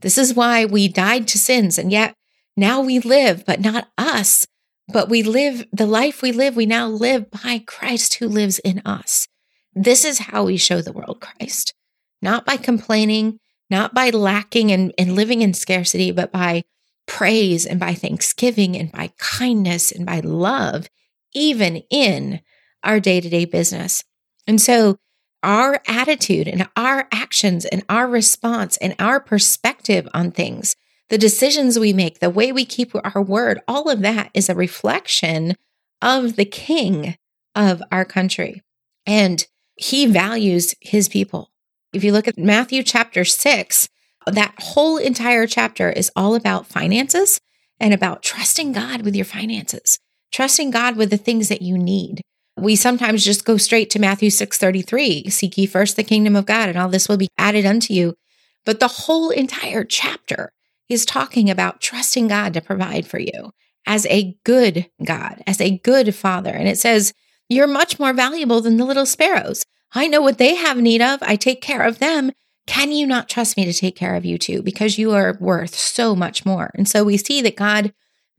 This 0.00 0.18
is 0.18 0.34
why 0.34 0.64
we 0.64 0.88
died 0.88 1.28
to 1.28 1.38
sins, 1.38 1.78
and 1.78 1.92
yet 1.92 2.16
now 2.56 2.80
we 2.80 2.98
live, 2.98 3.44
but 3.46 3.60
not 3.60 3.88
us, 3.96 4.46
but 4.88 5.08
we 5.08 5.22
live 5.22 5.64
the 5.72 5.86
life 5.86 6.22
we 6.22 6.32
live, 6.32 6.56
we 6.56 6.66
now 6.66 6.88
live 6.88 7.30
by 7.30 7.62
Christ 7.64 8.14
who 8.14 8.28
lives 8.28 8.58
in 8.58 8.82
us. 8.84 9.28
This 9.74 10.04
is 10.04 10.18
how 10.18 10.44
we 10.44 10.56
show 10.56 10.82
the 10.82 10.92
world 10.92 11.20
Christ, 11.20 11.72
not 12.20 12.44
by 12.44 12.56
complaining, 12.56 13.38
not 13.70 13.94
by 13.94 14.10
lacking 14.10 14.70
and, 14.72 14.92
and 14.98 15.14
living 15.14 15.40
in 15.40 15.54
scarcity, 15.54 16.10
but 16.10 16.32
by 16.32 16.64
praise 17.06 17.64
and 17.64 17.80
by 17.80 17.94
thanksgiving 17.94 18.76
and 18.76 18.90
by 18.92 19.12
kindness 19.18 19.92
and 19.92 20.04
by 20.04 20.20
love 20.20 20.88
even 21.34 21.76
in 21.90 22.40
our 22.82 23.00
day 23.00 23.20
to 23.20 23.28
day 23.28 23.44
business. 23.44 24.04
And 24.46 24.60
so, 24.60 24.98
our 25.42 25.80
attitude 25.88 26.46
and 26.46 26.68
our 26.76 27.08
actions 27.10 27.64
and 27.64 27.84
our 27.88 28.06
response 28.06 28.76
and 28.76 28.94
our 29.00 29.18
perspective 29.18 30.08
on 30.14 30.30
things, 30.30 30.76
the 31.08 31.18
decisions 31.18 31.78
we 31.78 31.92
make, 31.92 32.20
the 32.20 32.30
way 32.30 32.52
we 32.52 32.64
keep 32.64 32.92
our 32.94 33.20
word, 33.20 33.60
all 33.66 33.90
of 33.90 34.02
that 34.02 34.30
is 34.34 34.48
a 34.48 34.54
reflection 34.54 35.56
of 36.00 36.36
the 36.36 36.44
king 36.44 37.16
of 37.56 37.82
our 37.90 38.04
country. 38.04 38.62
And 39.04 39.44
he 39.74 40.06
values 40.06 40.76
his 40.80 41.08
people. 41.08 41.50
If 41.92 42.04
you 42.04 42.12
look 42.12 42.28
at 42.28 42.38
Matthew 42.38 42.82
chapter 42.84 43.24
six, 43.24 43.88
that 44.26 44.54
whole 44.58 44.96
entire 44.96 45.48
chapter 45.48 45.90
is 45.90 46.12
all 46.14 46.36
about 46.36 46.66
finances 46.66 47.40
and 47.80 47.92
about 47.92 48.22
trusting 48.22 48.72
God 48.72 49.02
with 49.02 49.16
your 49.16 49.24
finances 49.24 49.98
trusting 50.32 50.70
God 50.70 50.96
with 50.96 51.10
the 51.10 51.16
things 51.16 51.48
that 51.48 51.62
you 51.62 51.78
need. 51.78 52.22
We 52.56 52.76
sometimes 52.76 53.24
just 53.24 53.44
go 53.44 53.56
straight 53.56 53.90
to 53.90 53.98
Matthew 53.98 54.30
6:33, 54.30 55.30
seek 55.30 55.56
ye 55.56 55.66
first 55.66 55.96
the 55.96 56.04
kingdom 56.04 56.36
of 56.36 56.46
God 56.46 56.68
and 56.68 56.78
all 56.78 56.88
this 56.88 57.08
will 57.08 57.16
be 57.16 57.28
added 57.38 57.64
unto 57.64 57.94
you. 57.94 58.14
But 58.64 58.80
the 58.80 58.88
whole 58.88 59.30
entire 59.30 59.84
chapter 59.84 60.52
is 60.88 61.04
talking 61.04 61.50
about 61.50 61.80
trusting 61.80 62.28
God 62.28 62.54
to 62.54 62.60
provide 62.60 63.06
for 63.06 63.18
you 63.18 63.52
as 63.86 64.06
a 64.06 64.36
good 64.44 64.88
God, 65.04 65.42
as 65.46 65.60
a 65.60 65.78
good 65.78 66.14
father. 66.14 66.50
And 66.50 66.68
it 66.68 66.78
says, 66.78 67.12
You're 67.48 67.66
much 67.66 67.98
more 67.98 68.12
valuable 68.12 68.60
than 68.60 68.76
the 68.76 68.84
little 68.84 69.06
sparrows. 69.06 69.64
I 69.94 70.06
know 70.06 70.22
what 70.22 70.38
they 70.38 70.54
have 70.54 70.78
need 70.78 71.02
of. 71.02 71.22
I 71.22 71.36
take 71.36 71.60
care 71.60 71.82
of 71.82 71.98
them. 71.98 72.32
Can 72.66 72.92
you 72.92 73.06
not 73.06 73.28
trust 73.28 73.56
me 73.56 73.64
to 73.64 73.72
take 73.72 73.96
care 73.96 74.14
of 74.14 74.24
you 74.24 74.38
too? 74.38 74.62
Because 74.62 74.98
you 74.98 75.12
are 75.12 75.36
worth 75.40 75.74
so 75.74 76.14
much 76.14 76.46
more. 76.46 76.70
And 76.74 76.88
so 76.88 77.02
we 77.04 77.16
see 77.16 77.42
that 77.42 77.56
God 77.56 77.92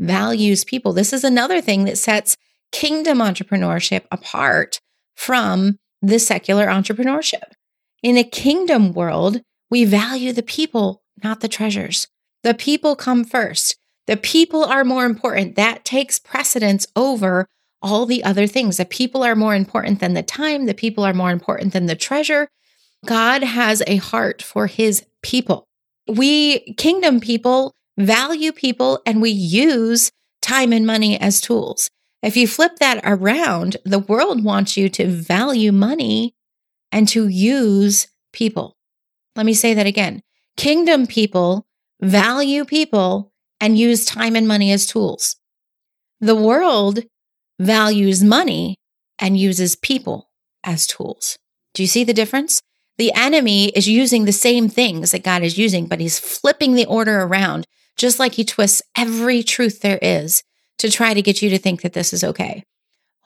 values 0.03 0.63
people. 0.63 0.93
This 0.93 1.13
is 1.13 1.23
another 1.23 1.61
thing 1.61 1.85
that 1.85 1.97
sets 1.97 2.37
kingdom 2.71 3.19
entrepreneurship 3.19 4.03
apart 4.11 4.79
from 5.15 5.77
the 6.01 6.19
secular 6.19 6.67
entrepreneurship. 6.67 7.53
In 8.01 8.17
a 8.17 8.23
kingdom 8.23 8.93
world, 8.93 9.41
we 9.69 9.85
value 9.85 10.33
the 10.33 10.43
people, 10.43 11.03
not 11.23 11.39
the 11.39 11.47
treasures. 11.47 12.07
The 12.43 12.53
people 12.53 12.95
come 12.95 13.23
first. 13.23 13.77
The 14.07 14.17
people 14.17 14.65
are 14.65 14.83
more 14.83 15.05
important. 15.05 15.55
That 15.55 15.85
takes 15.85 16.19
precedence 16.19 16.85
over 16.95 17.47
all 17.81 18.05
the 18.05 18.23
other 18.23 18.47
things. 18.47 18.77
The 18.77 18.85
people 18.85 19.23
are 19.23 19.35
more 19.35 19.55
important 19.55 19.99
than 19.99 20.13
the 20.13 20.23
time. 20.23 20.65
The 20.65 20.73
people 20.73 21.05
are 21.05 21.13
more 21.13 21.31
important 21.31 21.73
than 21.73 21.85
the 21.85 21.95
treasure. 21.95 22.49
God 23.05 23.43
has 23.43 23.81
a 23.87 23.97
heart 23.97 24.41
for 24.41 24.67
his 24.67 25.05
people. 25.21 25.67
We 26.07 26.73
kingdom 26.75 27.19
people 27.19 27.73
value 27.97 28.51
people 28.51 29.01
and 29.05 29.21
we 29.21 29.29
use 29.29 30.11
time 30.41 30.73
and 30.73 30.85
money 30.85 31.19
as 31.19 31.41
tools. 31.41 31.89
If 32.21 32.37
you 32.37 32.47
flip 32.47 32.77
that 32.79 33.01
around, 33.03 33.77
the 33.85 33.99
world 33.99 34.43
wants 34.43 34.77
you 34.77 34.89
to 34.89 35.07
value 35.07 35.71
money 35.71 36.33
and 36.91 37.07
to 37.09 37.27
use 37.27 38.07
people. 38.31 38.77
Let 39.35 39.45
me 39.45 39.53
say 39.53 39.73
that 39.73 39.87
again. 39.87 40.21
Kingdom 40.55 41.07
people 41.07 41.65
value 42.01 42.65
people 42.65 43.33
and 43.59 43.77
use 43.77 44.05
time 44.05 44.35
and 44.35 44.47
money 44.47 44.71
as 44.71 44.85
tools. 44.85 45.37
The 46.19 46.35
world 46.35 46.99
values 47.59 48.23
money 48.23 48.77
and 49.19 49.37
uses 49.37 49.75
people 49.75 50.29
as 50.63 50.87
tools. 50.87 51.37
Do 51.73 51.83
you 51.83 51.87
see 51.87 52.03
the 52.03 52.13
difference? 52.13 52.61
The 53.03 53.11
enemy 53.15 53.67
is 53.71 53.85
using 53.85 54.23
the 54.23 54.31
same 54.31 54.69
things 54.69 55.11
that 55.11 55.25
God 55.25 55.43
is 55.43 55.57
using, 55.57 55.87
but 55.87 55.99
he's 55.99 56.17
flipping 56.17 56.75
the 56.75 56.85
order 56.85 57.19
around, 57.19 57.67
just 57.97 58.17
like 58.17 58.35
he 58.35 58.45
twists 58.45 58.81
every 58.97 59.43
truth 59.43 59.81
there 59.81 59.99
is 60.01 60.41
to 60.77 60.89
try 60.89 61.13
to 61.13 61.21
get 61.21 61.41
you 61.41 61.49
to 61.49 61.57
think 61.57 61.81
that 61.81 61.91
this 61.91 62.13
is 62.13 62.23
okay. 62.23 62.63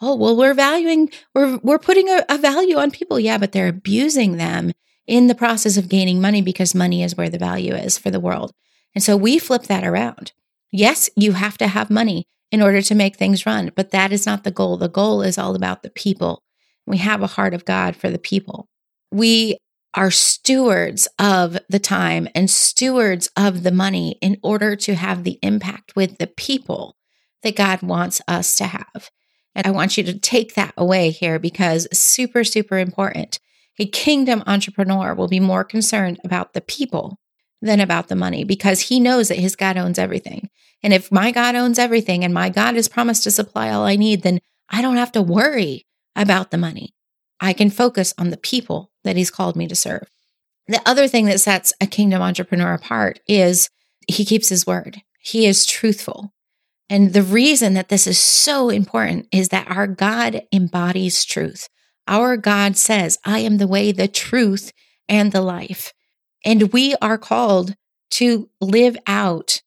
Oh, 0.02 0.16
well, 0.16 0.36
we're 0.36 0.56
valuing, 0.56 1.12
we're, 1.36 1.58
we're 1.58 1.78
putting 1.78 2.10
a, 2.10 2.26
a 2.28 2.40
value 2.40 2.78
on 2.78 2.90
people. 2.90 3.20
Yeah, 3.20 3.38
but 3.38 3.52
they're 3.52 3.68
abusing 3.68 4.38
them 4.38 4.72
in 5.06 5.28
the 5.28 5.36
process 5.36 5.78
of 5.78 5.90
gaining 5.90 6.20
money 6.20 6.42
because 6.42 6.74
money 6.74 7.04
is 7.04 7.16
where 7.16 7.30
the 7.30 7.38
value 7.38 7.76
is 7.76 8.00
for 8.00 8.10
the 8.10 8.20
world. 8.20 8.54
And 8.96 9.04
so 9.04 9.16
we 9.16 9.38
flip 9.38 9.66
that 9.66 9.84
around. 9.84 10.32
Yes, 10.72 11.08
you 11.16 11.34
have 11.34 11.60
to 11.60 11.68
have 11.68 11.92
money 11.92 12.26
in 12.52 12.64
order 12.64 12.82
to 12.82 12.96
make 12.96 13.16
things 13.16 13.46
run, 13.46 13.72
but 13.76 13.92
that 13.92 14.12
is 14.12 14.26
not 14.26 14.44
the 14.44 14.50
goal. 14.50 14.78
The 14.78 14.90
goal 14.90 15.22
is 15.22 15.38
all 15.38 15.54
about 15.54 15.84
the 15.84 15.92
people. 15.92 16.42
We 16.88 16.98
have 16.98 17.22
a 17.22 17.28
heart 17.28 17.54
of 17.54 17.64
God 17.64 17.96
for 17.96 18.10
the 18.10 18.18
people. 18.18 18.68
We 19.12 19.60
are 19.98 20.12
stewards 20.12 21.08
of 21.18 21.58
the 21.70 21.80
time 21.80 22.28
and 22.36 22.52
stewards 22.52 23.32
of 23.36 23.64
the 23.64 23.72
money 23.72 24.12
in 24.22 24.38
order 24.44 24.76
to 24.76 24.94
have 24.94 25.24
the 25.24 25.40
impact 25.42 25.96
with 25.96 26.20
the 26.20 26.28
people 26.28 26.96
that 27.42 27.56
God 27.56 27.82
wants 27.82 28.22
us 28.28 28.56
to 28.58 28.68
have. 28.68 29.10
And 29.56 29.66
I 29.66 29.72
want 29.72 29.98
you 29.98 30.04
to 30.04 30.20
take 30.20 30.54
that 30.54 30.76
away 30.78 31.10
here 31.10 31.40
because 31.40 31.88
super, 31.92 32.44
super 32.44 32.78
important. 32.78 33.40
A 33.80 33.88
kingdom 33.88 34.44
entrepreneur 34.46 35.16
will 35.16 35.28
be 35.28 35.40
more 35.40 35.64
concerned 35.64 36.20
about 36.24 36.54
the 36.54 36.62
people 36.62 37.20
than 37.60 37.80
about 37.80 38.08
the 38.08 38.16
money 38.16 38.44
because 38.44 38.82
he 38.82 39.00
knows 39.00 39.30
that 39.30 39.40
his 39.40 39.56
God 39.56 39.78
owns 39.78 39.98
everything. 39.98 40.52
And 40.84 40.94
if 40.94 41.12
my 41.12 41.32
God 41.32 41.56
owns 41.56 41.80
everything 41.80 42.24
and 42.24 42.36
my 42.36 42.50
God 42.50 42.76
has 42.76 42.88
promised 42.88 43.24
to 43.24 43.32
supply 43.32 43.72
all 43.72 43.84
I 43.84 43.96
need, 43.96 44.22
then 44.22 44.42
I 44.70 44.84
don't 44.84 44.98
have 44.98 45.12
to 45.14 45.24
worry 45.24 45.88
about 46.16 46.52
the 46.52 46.60
money. 46.60 46.94
I 47.40 47.54
can 47.54 47.70
focus 47.70 48.14
on 48.18 48.30
the 48.30 48.38
people 48.38 48.92
that 49.04 49.16
he's 49.16 49.32
called 49.32 49.56
me 49.56 49.68
to 49.68 49.76
serve. 49.76 50.10
The 50.68 50.82
other 50.86 51.08
thing 51.08 51.26
that 51.26 51.40
sets 51.40 51.74
a 51.80 51.88
kingdom 51.88 52.22
entrepreneur 52.22 52.74
apart 52.74 53.20
is 53.28 53.70
he 54.08 54.26
keeps 54.26 54.50
his 54.50 54.68
word. 54.68 55.02
He 55.20 55.46
is 55.46 55.66
truthful. 55.66 56.34
And 56.90 57.14
the 57.14 57.24
reason 57.24 57.74
that 57.74 57.90
this 57.90 58.08
is 58.08 58.18
so 58.18 58.70
important 58.70 59.28
is 59.32 59.50
that 59.50 59.70
our 59.70 59.88
God 59.88 60.42
embodies 60.54 61.26
truth. 61.26 61.68
Our 62.08 62.38
God 62.38 62.78
says, 62.78 63.18
I 63.26 63.40
am 63.40 63.58
the 63.58 63.68
way, 63.68 63.92
the 63.92 64.08
truth, 64.08 64.72
and 65.10 65.32
the 65.32 65.42
life. 65.42 65.94
And 66.46 66.72
we 66.72 66.96
are 67.02 67.18
called 67.18 67.76
to 68.12 68.50
live 68.62 68.98
out 69.06 69.62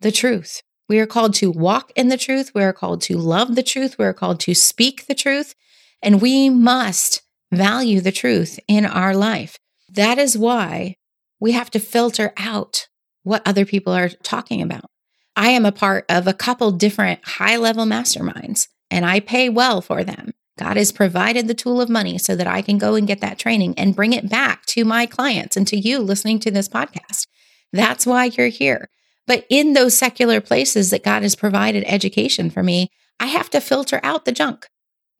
the 0.00 0.12
truth. 0.12 0.62
We 0.88 0.98
are 0.98 1.06
called 1.06 1.34
to 1.34 1.50
walk 1.50 1.90
in 1.96 2.08
the 2.08 2.16
truth. 2.16 2.52
We 2.54 2.62
are 2.62 2.72
called 2.72 3.02
to 3.02 3.16
love 3.16 3.54
the 3.54 3.62
truth. 3.62 3.98
We 3.98 4.04
are 4.04 4.14
called 4.14 4.40
to 4.40 4.54
speak 4.54 5.06
the 5.06 5.14
truth. 5.14 5.54
And 6.02 6.20
we 6.20 6.48
must 6.48 7.22
value 7.52 8.00
the 8.00 8.12
truth 8.12 8.58
in 8.68 8.86
our 8.86 9.16
life. 9.16 9.58
That 9.90 10.18
is 10.18 10.36
why 10.36 10.96
we 11.40 11.52
have 11.52 11.70
to 11.70 11.80
filter 11.80 12.32
out 12.36 12.88
what 13.22 13.46
other 13.46 13.64
people 13.64 13.92
are 13.92 14.08
talking 14.08 14.62
about. 14.62 14.90
I 15.36 15.50
am 15.50 15.64
a 15.64 15.72
part 15.72 16.04
of 16.08 16.26
a 16.26 16.34
couple 16.34 16.72
different 16.72 17.24
high 17.24 17.56
level 17.56 17.84
masterminds 17.84 18.68
and 18.90 19.04
I 19.04 19.20
pay 19.20 19.48
well 19.48 19.80
for 19.80 20.04
them. 20.04 20.32
God 20.58 20.76
has 20.76 20.90
provided 20.90 21.46
the 21.46 21.54
tool 21.54 21.80
of 21.80 21.88
money 21.88 22.18
so 22.18 22.34
that 22.34 22.48
I 22.48 22.62
can 22.62 22.78
go 22.78 22.96
and 22.96 23.06
get 23.06 23.20
that 23.20 23.38
training 23.38 23.74
and 23.78 23.94
bring 23.94 24.12
it 24.12 24.28
back 24.28 24.66
to 24.66 24.84
my 24.84 25.06
clients 25.06 25.56
and 25.56 25.66
to 25.68 25.76
you 25.76 26.00
listening 26.00 26.40
to 26.40 26.50
this 26.50 26.68
podcast. 26.68 27.26
That's 27.72 28.04
why 28.04 28.26
you're 28.26 28.48
here. 28.48 28.88
But 29.26 29.46
in 29.48 29.74
those 29.74 29.96
secular 29.96 30.40
places 30.40 30.90
that 30.90 31.04
God 31.04 31.22
has 31.22 31.36
provided 31.36 31.84
education 31.86 32.50
for 32.50 32.62
me, 32.62 32.88
I 33.20 33.26
have 33.26 33.50
to 33.50 33.60
filter 33.60 34.00
out 34.02 34.24
the 34.24 34.32
junk. 34.32 34.68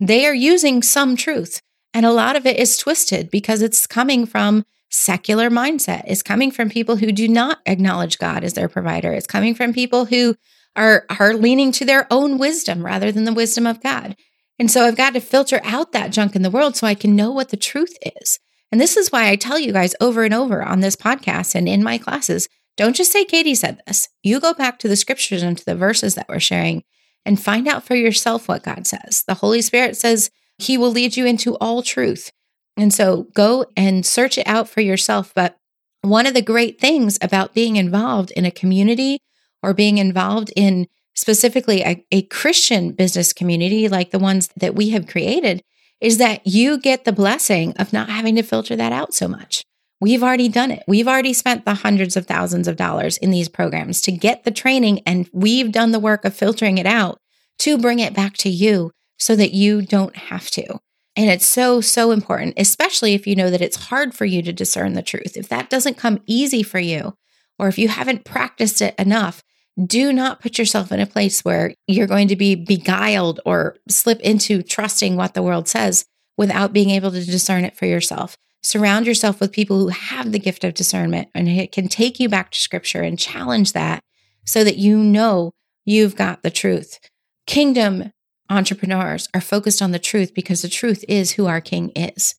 They 0.00 0.26
are 0.26 0.35
using 0.35 0.83
some 0.83 1.17
truth, 1.17 1.61
and 1.93 2.07
a 2.07 2.12
lot 2.12 2.37
of 2.37 2.47
it 2.47 2.59
is 2.59 2.76
twisted 2.76 3.31
because 3.31 3.62
it's 3.62 3.87
coming 3.87 4.26
from 4.26 4.64
secular 4.90 5.50
mindset. 5.50 6.05
It's 6.07 6.23
coming 6.23 6.50
from 6.50 6.71
people 6.71 6.97
who 6.97 7.12
do 7.12 7.28
not 7.28 7.59
acknowledge 7.67 8.19
God 8.19 8.45
as 8.45 8.55
their 8.55 8.69
provider. 8.69 9.12
It's 9.12 9.26
coming 9.26 9.55
from 9.55 9.73
people 9.73 10.07
who 10.07 10.37
are, 10.76 11.05
are 11.19 11.35
leaning 11.35 11.73
to 11.73 11.85
their 11.85 12.07
own 12.11 12.38
wisdom 12.38 12.85
rather 12.85 13.12
than 13.12 13.25
the 13.25 13.33
wisdom 13.33 13.67
of 13.67 13.83
God. 13.83 14.17
And 14.59 14.71
so 14.71 14.85
I've 14.85 14.97
got 14.97 15.14
to 15.14 15.21
filter 15.21 15.61
out 15.64 15.93
that 15.93 16.12
junk 16.12 16.35
in 16.35 16.43
the 16.43 16.50
world 16.50 16.76
so 16.76 16.87
I 16.87 16.95
can 16.95 17.14
know 17.14 17.31
what 17.31 17.50
the 17.50 17.57
truth 17.57 17.97
is. 18.21 18.40
And 18.71 18.81
this 18.81 18.97
is 18.97 19.11
why 19.11 19.28
I 19.28 19.37
tell 19.37 19.59
you 19.59 19.73
guys 19.73 19.95
over 20.00 20.25
and 20.25 20.35
over 20.35 20.62
on 20.62 20.81
this 20.81 20.97
podcast 20.97 21.55
and 21.55 21.69
in 21.69 21.83
my 21.83 21.99
classes 21.99 22.49
don't 22.76 22.95
just 22.95 23.11
say 23.11 23.25
Katie 23.25 23.57
said 23.57 23.81
this. 23.87 24.09
You 24.23 24.38
go 24.38 24.55
back 24.55 24.78
to 24.78 24.88
the 24.88 24.97
scriptures 24.97 25.43
and 25.43 25.59
to 25.59 25.64
the 25.64 25.75
verses 25.75 26.14
that 26.14 26.28
we're 26.28 26.38
sharing 26.38 26.85
and 27.28 27.38
find 27.38 27.68
out 27.68 27.85
for 27.85 27.94
yourself 27.94 28.49
what 28.49 28.62
God 28.62 28.87
says. 28.87 29.23
The 29.28 29.35
Holy 29.35 29.61
Spirit 29.61 29.99
says 29.99 30.30
he 30.56 30.78
will 30.78 30.90
lead 30.90 31.14
you 31.14 31.26
into 31.26 31.56
all 31.58 31.82
truth. 31.82 32.32
And 32.78 32.92
so 32.92 33.25
go 33.35 33.66
and 33.76 34.06
search 34.06 34.38
it 34.38 34.47
out 34.47 34.66
for 34.66 34.80
yourself. 34.80 35.35
But 35.35 35.58
one 36.00 36.26
of 36.26 36.32
the 36.32 36.40
great 36.40 36.80
things 36.80 37.18
about 37.20 37.52
being 37.52 37.76
involved 37.76 38.30
in 38.30 38.47
a 38.47 38.50
community 38.50 39.18
or 39.62 39.75
being 39.75 39.99
involved 39.99 40.50
in 40.56 40.88
specifically 41.14 41.82
a, 41.82 42.02
a, 42.11 42.23
Christian 42.23 42.92
business 42.92 43.35
community 43.35 43.88
like 43.88 44.11
the 44.11 44.18
ones 44.18 44.49
that 44.56 44.75
we 44.75 44.90
have 44.90 45.06
created 45.06 45.62
is 46.00 46.16
that 46.16 46.47
you 46.47 46.78
get 46.78 47.04
the 47.04 47.12
blessing 47.12 47.75
of 47.76 47.92
not 47.92 48.08
having 48.08 48.37
to 48.37 48.42
filter 48.42 48.75
that 48.76 48.92
out 48.92 49.12
so 49.12 49.28
much. 49.28 49.64
We've 50.00 50.23
already 50.23 50.49
done 50.49 50.71
it. 50.71 50.85
We've 50.87 51.09
already 51.09 51.33
spent 51.33 51.64
the 51.64 51.75
hundreds 51.75 52.17
of 52.17 52.26
thousands 52.26 52.69
of 52.69 52.76
dollars 52.76 53.17
in 53.17 53.31
these 53.31 53.49
programs 53.49 54.00
to 54.02 54.12
get 54.12 54.45
the 54.45 54.50
training, 54.50 55.00
and 55.07 55.28
we've 55.33 55.73
done 55.73 55.93
the 55.93 55.99
work 55.99 56.25
of 56.25 56.37
filtering 56.37 56.78
it 56.78 56.87
out 56.87 57.19
to 57.61 57.78
bring 57.78 57.99
it 57.99 58.14
back 58.14 58.35
to 58.38 58.49
you 58.49 58.93
so 59.19 59.35
that 59.35 59.52
you 59.52 59.83
don't 59.83 60.17
have 60.17 60.50
to. 60.50 60.78
And 61.17 61.28
it's 61.28 61.47
so, 61.47 61.81
so 61.81 62.12
important, 62.12 62.55
especially 62.57 63.14
if 63.14 63.26
you 63.26 63.35
know 63.35 63.50
that 63.50 63.61
it's 63.61 63.88
hard 63.88 64.14
for 64.14 64.25
you 64.25 64.40
to 64.43 64.52
discern 64.52 64.93
the 64.93 65.02
truth. 65.02 65.37
If 65.37 65.49
that 65.49 65.69
doesn't 65.69 65.97
come 65.97 66.23
easy 66.26 66.62
for 66.62 66.78
you, 66.78 67.14
or 67.59 67.67
if 67.67 67.76
you 67.76 67.88
haven't 67.88 68.25
practiced 68.25 68.81
it 68.81 68.95
enough, 68.99 69.43
do 69.85 70.12
not 70.12 70.40
put 70.40 70.59
yourself 70.59 70.93
in 70.93 71.00
a 71.00 71.07
place 71.07 71.45
where 71.45 71.75
you're 71.88 72.07
going 72.07 72.28
to 72.28 72.37
be 72.37 72.55
beguiled 72.55 73.40
or 73.45 73.76
slip 73.88 74.21
into 74.21 74.62
trusting 74.62 75.17
what 75.17 75.35
the 75.35 75.43
world 75.43 75.69
says 75.69 76.05
without 76.37 76.73
being 76.73 76.90
able 76.90 77.11
to 77.11 77.25
discern 77.25 77.64
it 77.64 77.76
for 77.76 77.87
yourself. 77.87 78.37
Surround 78.69 79.07
yourself 79.07 79.41
with 79.41 79.51
people 79.51 79.79
who 79.79 79.89
have 79.89 80.31
the 80.31 80.39
gift 80.39 80.63
of 80.63 80.75
discernment 80.75 81.31
and 81.35 81.49
it 81.49 81.73
can 81.73 81.89
take 81.89 82.21
you 82.21 82.29
back 82.29 82.51
to 82.51 82.59
scripture 82.59 83.01
and 83.01 83.19
challenge 83.19 83.73
that 83.73 84.05
so 84.45 84.63
that 84.63 84.77
you 84.77 84.99
know 84.99 85.53
you've 85.87 86.15
got 86.15 86.43
the 86.43 86.51
truth. 86.51 87.01
Kingdom 87.47 88.13
entrepreneurs 88.51 89.27
are 89.33 89.41
focused 89.41 89.81
on 89.81 89.93
the 89.93 89.99
truth 89.99 90.35
because 90.35 90.61
the 90.61 90.69
truth 90.69 91.03
is 91.09 91.31
who 91.31 91.47
our 91.47 91.63
king 91.63 91.89
is. 91.97 92.35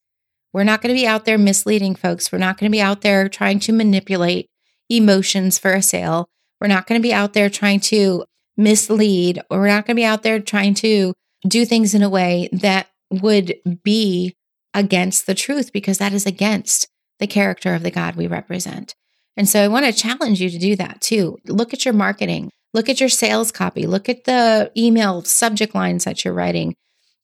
We're 0.54 0.64
not 0.64 0.84
going 0.84 0.94
to 0.94 1.02
be 1.02 1.08
out 1.08 1.26
there 1.26 1.40
misleading 1.40 1.96
folks. 1.96 2.32
We're 2.32 2.38
not 2.38 2.60
going 2.60 2.72
to 2.72 2.76
be 2.76 2.80
out 2.80 3.02
there 3.02 3.28
trying 3.28 3.60
to 3.62 3.72
manipulate 3.72 4.52
emotions 4.88 5.58
for 5.58 5.74
a 5.74 5.82
sale. 5.82 6.30
We're 6.62 6.68
not 6.68 6.86
going 6.86 7.02
to 7.02 7.08
be 7.08 7.12
out 7.12 7.34
there 7.34 7.50
trying 7.50 7.80
to 7.80 8.24
mislead, 8.56 9.42
or 9.50 9.62
we're 9.62 9.68
not 9.68 9.88
going 9.88 9.96
to 9.96 10.00
be 10.00 10.06
out 10.06 10.22
there 10.22 10.40
trying 10.40 10.76
to 10.76 11.16
do 11.48 11.66
things 11.66 11.96
in 11.96 12.04
a 12.04 12.10
way 12.10 12.50
that 12.52 12.86
would 13.10 13.56
be 13.84 14.36
against 14.74 15.26
the 15.26 15.36
truth 15.36 15.74
because 15.74 15.98
that 15.98 16.14
is 16.14 16.26
against 16.26 16.88
the 17.20 17.28
character 17.28 17.74
of 17.74 17.84
the 17.84 17.92
God 17.92 18.16
we 18.16 18.28
represent. 18.28 18.94
And 19.36 19.48
so 19.48 19.64
I 19.64 19.68
want 19.68 19.86
to 19.86 19.94
challenge 19.94 20.42
you 20.42 20.50
to 20.50 20.58
do 20.58 20.76
that 20.76 21.02
too. 21.02 21.38
Look 21.48 21.74
at 21.74 21.86
your 21.86 21.94
marketing. 21.94 22.52
Look 22.74 22.90
at 22.90 23.00
your 23.00 23.10
sales 23.10 23.52
copy. 23.52 23.88
Look 23.88 24.10
at 24.10 24.26
the 24.26 24.72
email 24.78 25.24
subject 25.24 25.74
lines 25.74 26.04
that 26.04 26.24
you're 26.24 26.34
writing. 26.34 26.76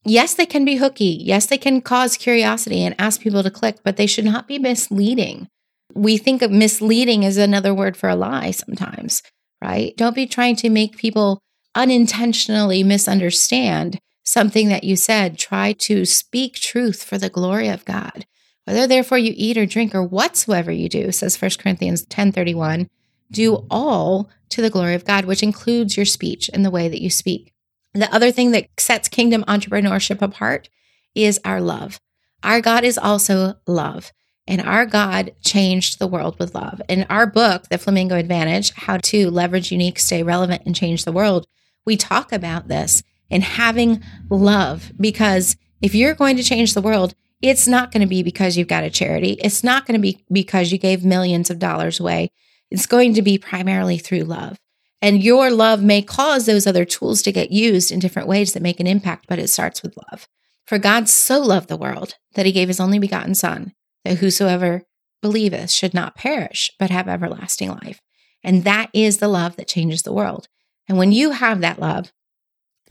Yes, 0.03 0.35
they 0.35 0.45
can 0.45 0.65
be 0.65 0.75
hooky. 0.75 1.17
Yes, 1.21 1.47
they 1.47 1.57
can 1.57 1.81
cause 1.81 2.15
curiosity 2.15 2.83
and 2.83 2.95
ask 2.99 3.21
people 3.21 3.43
to 3.43 3.51
click, 3.51 3.77
but 3.83 3.97
they 3.97 4.05
should 4.05 4.25
not 4.25 4.47
be 4.47 4.59
misleading. 4.59 5.47
We 5.93 6.17
think 6.17 6.41
of 6.41 6.51
misleading 6.51 7.25
as 7.25 7.37
another 7.37 7.73
word 7.73 7.97
for 7.97 8.09
a 8.09 8.15
lie 8.15 8.51
sometimes, 8.51 9.23
right? 9.63 9.95
Don't 9.97 10.15
be 10.15 10.27
trying 10.27 10.55
to 10.57 10.69
make 10.69 10.97
people 10.97 11.39
unintentionally 11.73 12.83
misunderstand 12.83 13.99
something 14.25 14.67
that 14.69 14.83
you 14.83 14.95
said. 14.95 15.37
Try 15.37 15.73
to 15.73 16.03
speak 16.03 16.55
truth 16.55 17.03
for 17.03 17.17
the 17.17 17.29
glory 17.29 17.69
of 17.69 17.85
God. 17.85 18.25
Whether 18.65 18.87
therefore 18.87 19.19
you 19.19 19.33
eat 19.35 19.57
or 19.57 19.65
drink 19.65 19.93
or 19.93 20.03
whatsoever 20.03 20.71
you 20.71 20.89
do, 20.89 21.11
says 21.11 21.37
1 21.37 21.59
Corinthians 21.59 22.05
10:31, 22.07 22.89
do 23.31 23.65
all 23.69 24.29
to 24.49 24.61
the 24.61 24.69
glory 24.69 24.95
of 24.95 25.05
God, 25.05 25.25
which 25.25 25.43
includes 25.43 25.95
your 25.95 26.05
speech 26.05 26.49
and 26.53 26.65
the 26.65 26.71
way 26.71 26.87
that 26.87 27.01
you 27.01 27.09
speak. 27.09 27.53
The 27.93 28.13
other 28.13 28.31
thing 28.31 28.51
that 28.51 28.67
sets 28.77 29.07
kingdom 29.07 29.43
entrepreneurship 29.47 30.21
apart 30.21 30.69
is 31.13 31.39
our 31.45 31.61
love. 31.61 31.99
Our 32.43 32.61
God 32.61 32.83
is 32.83 32.97
also 32.97 33.55
love. 33.65 34.11
And 34.47 34.61
our 34.61 34.85
God 34.85 35.33
changed 35.43 35.97
the 35.97 36.07
world 36.07 36.37
with 36.37 36.53
love. 36.53 36.79
In 36.87 37.07
our 37.09 37.25
book, 37.25 37.69
The 37.69 37.79
Flamingo 37.79 38.15
Advantage 38.15 38.73
How 38.73 38.97
to 38.97 39.31
Leverage 39.31 39.71
Unique, 39.71 39.97
Stay 39.97 40.21
Relevant, 40.21 40.61
and 40.65 40.75
Change 40.75 41.03
the 41.03 41.11
World, 41.11 41.47
we 41.83 41.97
talk 41.97 42.31
about 42.31 42.67
this 42.67 43.01
and 43.29 43.43
having 43.43 44.03
love 44.29 44.91
because 44.99 45.55
if 45.81 45.93
you're 45.95 46.15
going 46.15 46.37
to 46.37 46.43
change 46.43 46.73
the 46.73 46.81
world, 46.81 47.13
it's 47.41 47.67
not 47.67 47.91
going 47.91 48.01
to 48.01 48.07
be 48.07 48.23
because 48.23 48.57
you've 48.57 48.67
got 48.67 48.83
a 48.83 48.89
charity. 48.89 49.37
It's 49.41 49.63
not 49.63 49.85
going 49.85 49.99
to 49.99 50.01
be 50.01 50.23
because 50.31 50.71
you 50.71 50.77
gave 50.77 51.05
millions 51.05 51.49
of 51.49 51.59
dollars 51.59 51.99
away. 51.99 52.31
It's 52.71 52.85
going 52.85 53.13
to 53.15 53.21
be 53.21 53.37
primarily 53.37 53.97
through 53.97 54.23
love. 54.23 54.57
And 55.01 55.23
your 55.23 55.51
love 55.51 55.83
may 55.83 56.01
cause 56.01 56.45
those 56.45 56.65
other 56.65 56.85
tools 56.85 57.21
to 57.23 57.31
get 57.31 57.51
used 57.51 57.91
in 57.91 57.99
different 57.99 58.27
ways 58.27 58.53
that 58.53 58.63
make 58.63 58.79
an 58.79 58.87
impact, 58.87 59.25
but 59.27 59.37
it 59.37 59.49
starts 59.49 59.83
with 59.83 59.97
love. 60.11 60.27
For 60.65 60.79
God 60.79 61.07
so 61.07 61.39
loved 61.39 61.67
the 61.67 61.77
world 61.77 62.15
that 62.33 62.45
he 62.45 62.51
gave 62.51 62.69
his 62.69 62.79
only 62.79 62.97
begotten 62.97 63.35
Son, 63.35 63.73
that 64.03 64.17
whosoever 64.17 64.83
believeth 65.21 65.69
should 65.69 65.93
not 65.93 66.15
perish, 66.15 66.71
but 66.79 66.89
have 66.89 67.07
everlasting 67.07 67.69
life. 67.69 68.01
And 68.43 68.63
that 68.63 68.89
is 68.93 69.17
the 69.17 69.27
love 69.27 69.57
that 69.57 69.67
changes 69.67 70.03
the 70.03 70.13
world. 70.13 70.47
And 70.87 70.97
when 70.97 71.11
you 71.11 71.31
have 71.31 71.61
that 71.61 71.79
love, 71.79 72.11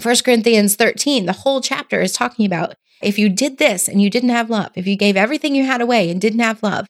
1 0.02 0.16
Corinthians 0.24 0.76
13, 0.76 1.26
the 1.26 1.32
whole 1.32 1.60
chapter 1.60 2.00
is 2.00 2.12
talking 2.12 2.46
about 2.46 2.74
if 3.02 3.18
you 3.18 3.28
did 3.28 3.58
this 3.58 3.88
and 3.88 4.02
you 4.02 4.10
didn't 4.10 4.30
have 4.30 4.50
love, 4.50 4.70
if 4.74 4.86
you 4.86 4.96
gave 4.96 5.16
everything 5.16 5.54
you 5.54 5.64
had 5.64 5.80
away 5.80 6.10
and 6.10 6.20
didn't 6.20 6.40
have 6.40 6.62
love, 6.62 6.86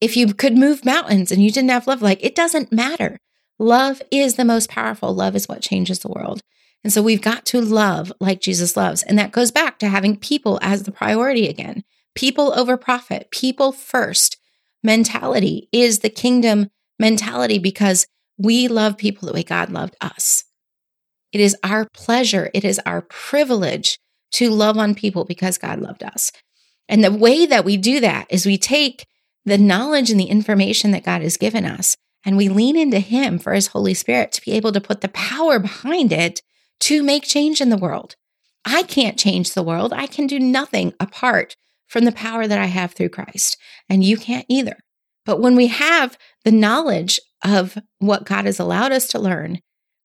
if 0.00 0.16
you 0.16 0.34
could 0.34 0.56
move 0.56 0.84
mountains 0.84 1.32
and 1.32 1.42
you 1.42 1.50
didn't 1.50 1.70
have 1.70 1.86
love, 1.86 2.02
like 2.02 2.22
it 2.22 2.34
doesn't 2.34 2.72
matter. 2.72 3.18
Love 3.58 4.02
is 4.10 4.34
the 4.34 4.44
most 4.44 4.68
powerful. 4.68 5.14
Love 5.14 5.34
is 5.34 5.48
what 5.48 5.62
changes 5.62 6.00
the 6.00 6.08
world. 6.08 6.40
And 6.82 6.92
so 6.92 7.02
we've 7.02 7.22
got 7.22 7.46
to 7.46 7.60
love 7.60 8.12
like 8.20 8.40
Jesus 8.40 8.76
loves. 8.76 9.02
And 9.02 9.18
that 9.18 9.32
goes 9.32 9.50
back 9.50 9.78
to 9.78 9.88
having 9.88 10.16
people 10.16 10.58
as 10.60 10.82
the 10.82 10.92
priority 10.92 11.48
again. 11.48 11.82
People 12.14 12.52
over 12.58 12.76
profit, 12.76 13.30
people 13.30 13.72
first 13.72 14.36
mentality 14.82 15.68
is 15.72 16.00
the 16.00 16.10
kingdom 16.10 16.70
mentality 16.98 17.58
because 17.58 18.06
we 18.36 18.68
love 18.68 18.98
people 18.98 19.26
the 19.26 19.32
way 19.32 19.42
God 19.42 19.70
loved 19.70 19.96
us. 20.00 20.44
It 21.34 21.40
is 21.40 21.56
our 21.64 21.86
pleasure, 21.92 22.48
it 22.54 22.64
is 22.64 22.80
our 22.86 23.02
privilege 23.02 23.98
to 24.32 24.50
love 24.50 24.78
on 24.78 24.94
people 24.94 25.24
because 25.24 25.58
God 25.58 25.80
loved 25.80 26.04
us. 26.04 26.30
And 26.88 27.02
the 27.02 27.12
way 27.12 27.44
that 27.44 27.64
we 27.64 27.76
do 27.76 27.98
that 28.00 28.26
is 28.30 28.46
we 28.46 28.56
take 28.56 29.06
the 29.44 29.58
knowledge 29.58 30.10
and 30.10 30.18
the 30.18 30.24
information 30.24 30.92
that 30.92 31.04
God 31.04 31.22
has 31.22 31.36
given 31.36 31.64
us 31.66 31.96
and 32.24 32.36
we 32.36 32.48
lean 32.48 32.76
into 32.76 33.00
Him 33.00 33.38
for 33.38 33.52
His 33.52 33.68
Holy 33.68 33.94
Spirit 33.94 34.30
to 34.32 34.42
be 34.42 34.52
able 34.52 34.72
to 34.72 34.80
put 34.80 35.00
the 35.00 35.08
power 35.08 35.58
behind 35.58 36.12
it 36.12 36.40
to 36.80 37.02
make 37.02 37.24
change 37.24 37.60
in 37.60 37.68
the 37.68 37.76
world. 37.76 38.14
I 38.64 38.84
can't 38.84 39.18
change 39.18 39.52
the 39.52 39.62
world. 39.62 39.92
I 39.92 40.06
can 40.06 40.26
do 40.28 40.38
nothing 40.38 40.94
apart 40.98 41.56
from 41.88 42.04
the 42.04 42.12
power 42.12 42.46
that 42.46 42.58
I 42.58 42.66
have 42.66 42.92
through 42.92 43.10
Christ, 43.10 43.58
and 43.88 44.02
you 44.02 44.16
can't 44.16 44.46
either. 44.48 44.78
But 45.26 45.40
when 45.40 45.56
we 45.56 45.66
have 45.66 46.16
the 46.44 46.52
knowledge 46.52 47.20
of 47.44 47.76
what 47.98 48.24
God 48.24 48.46
has 48.46 48.60
allowed 48.60 48.92
us 48.92 49.08
to 49.08 49.18
learn, 49.18 49.60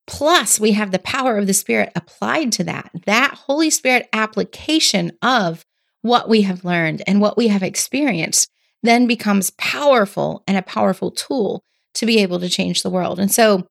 plus 0.09 0.59
we 0.59 0.71
have 0.71 0.89
the 0.89 0.99
power 0.99 1.37
of 1.37 1.45
the 1.45 1.53
Spirit 1.53 1.91
applied 1.95 2.51
to 2.51 2.63
that, 2.63 2.89
that 3.05 3.35
Holy 3.45 3.69
Spirit 3.69 4.09
application 4.11 5.11
of 5.21 5.63
what 6.01 6.27
we 6.27 6.41
have 6.41 6.65
learned 6.65 7.03
and 7.05 7.21
what 7.21 7.37
we 7.37 7.47
have 7.49 7.61
experienced 7.61 8.49
then 8.81 9.05
becomes 9.05 9.51
powerful 9.51 10.43
and 10.47 10.57
a 10.57 10.63
powerful 10.63 11.11
tool 11.11 11.63
to 11.93 12.07
be 12.07 12.17
able 12.19 12.39
to 12.39 12.49
change 12.49 12.81
the 12.81 12.89
world. 12.89 13.19
And 13.19 13.31
so, 13.31 13.67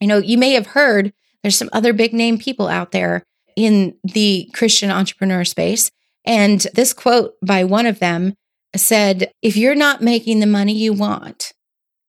you 0.00 0.06
know, 0.06 0.16
you 0.16 0.38
may 0.38 0.52
have 0.52 0.68
heard 0.68 1.12
there's 1.42 1.58
some 1.58 1.70
other 1.74 1.92
big 1.92 2.14
name 2.14 2.38
people 2.38 2.68
out 2.68 2.92
there 2.92 3.22
in 3.54 3.94
the 4.02 4.48
Christian 4.54 4.90
entrepreneur 4.90 5.44
space. 5.44 5.90
And 6.24 6.66
this 6.74 6.94
quote 6.94 7.34
by 7.44 7.64
one 7.64 7.86
of 7.86 7.98
them 7.98 8.34
said, 8.74 9.30
If 9.42 9.58
you're 9.58 9.74
not 9.74 10.00
making 10.00 10.40
the 10.40 10.46
money 10.46 10.72
you 10.72 10.94
want, 10.94 11.52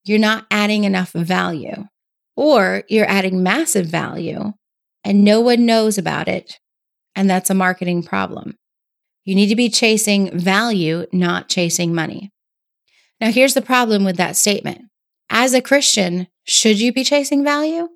you're 0.06 0.20
not 0.20 0.46
adding 0.52 0.86
enough 0.86 1.12
value, 1.12 1.88
or 2.36 2.84
you're 2.88 3.10
adding 3.10 3.44
massive 3.44 3.86
value 3.86 4.54
and 5.04 5.24
no 5.24 5.42
one 5.42 5.66
knows 5.66 5.98
about 5.98 6.28
it. 6.28 6.60
And 7.16 7.30
that's 7.30 7.50
a 7.50 7.56
marketing 7.56 8.04
problem. 8.04 8.58
You 9.26 9.36
need 9.36 9.48
to 9.48 9.56
be 9.56 9.70
chasing 9.70 10.38
value, 10.38 11.06
not 11.12 11.48
chasing 11.48 11.94
money. 11.94 12.32
Now, 13.22 13.32
here's 13.32 13.54
the 13.54 13.62
problem 13.62 14.04
with 14.04 14.18
that 14.18 14.36
statement. 14.36 14.82
As 15.30 15.54
a 15.54 15.62
Christian, 15.62 16.28
should 16.44 16.80
you 16.80 16.92
be 16.92 17.04
chasing 17.04 17.44
value? 17.44 17.88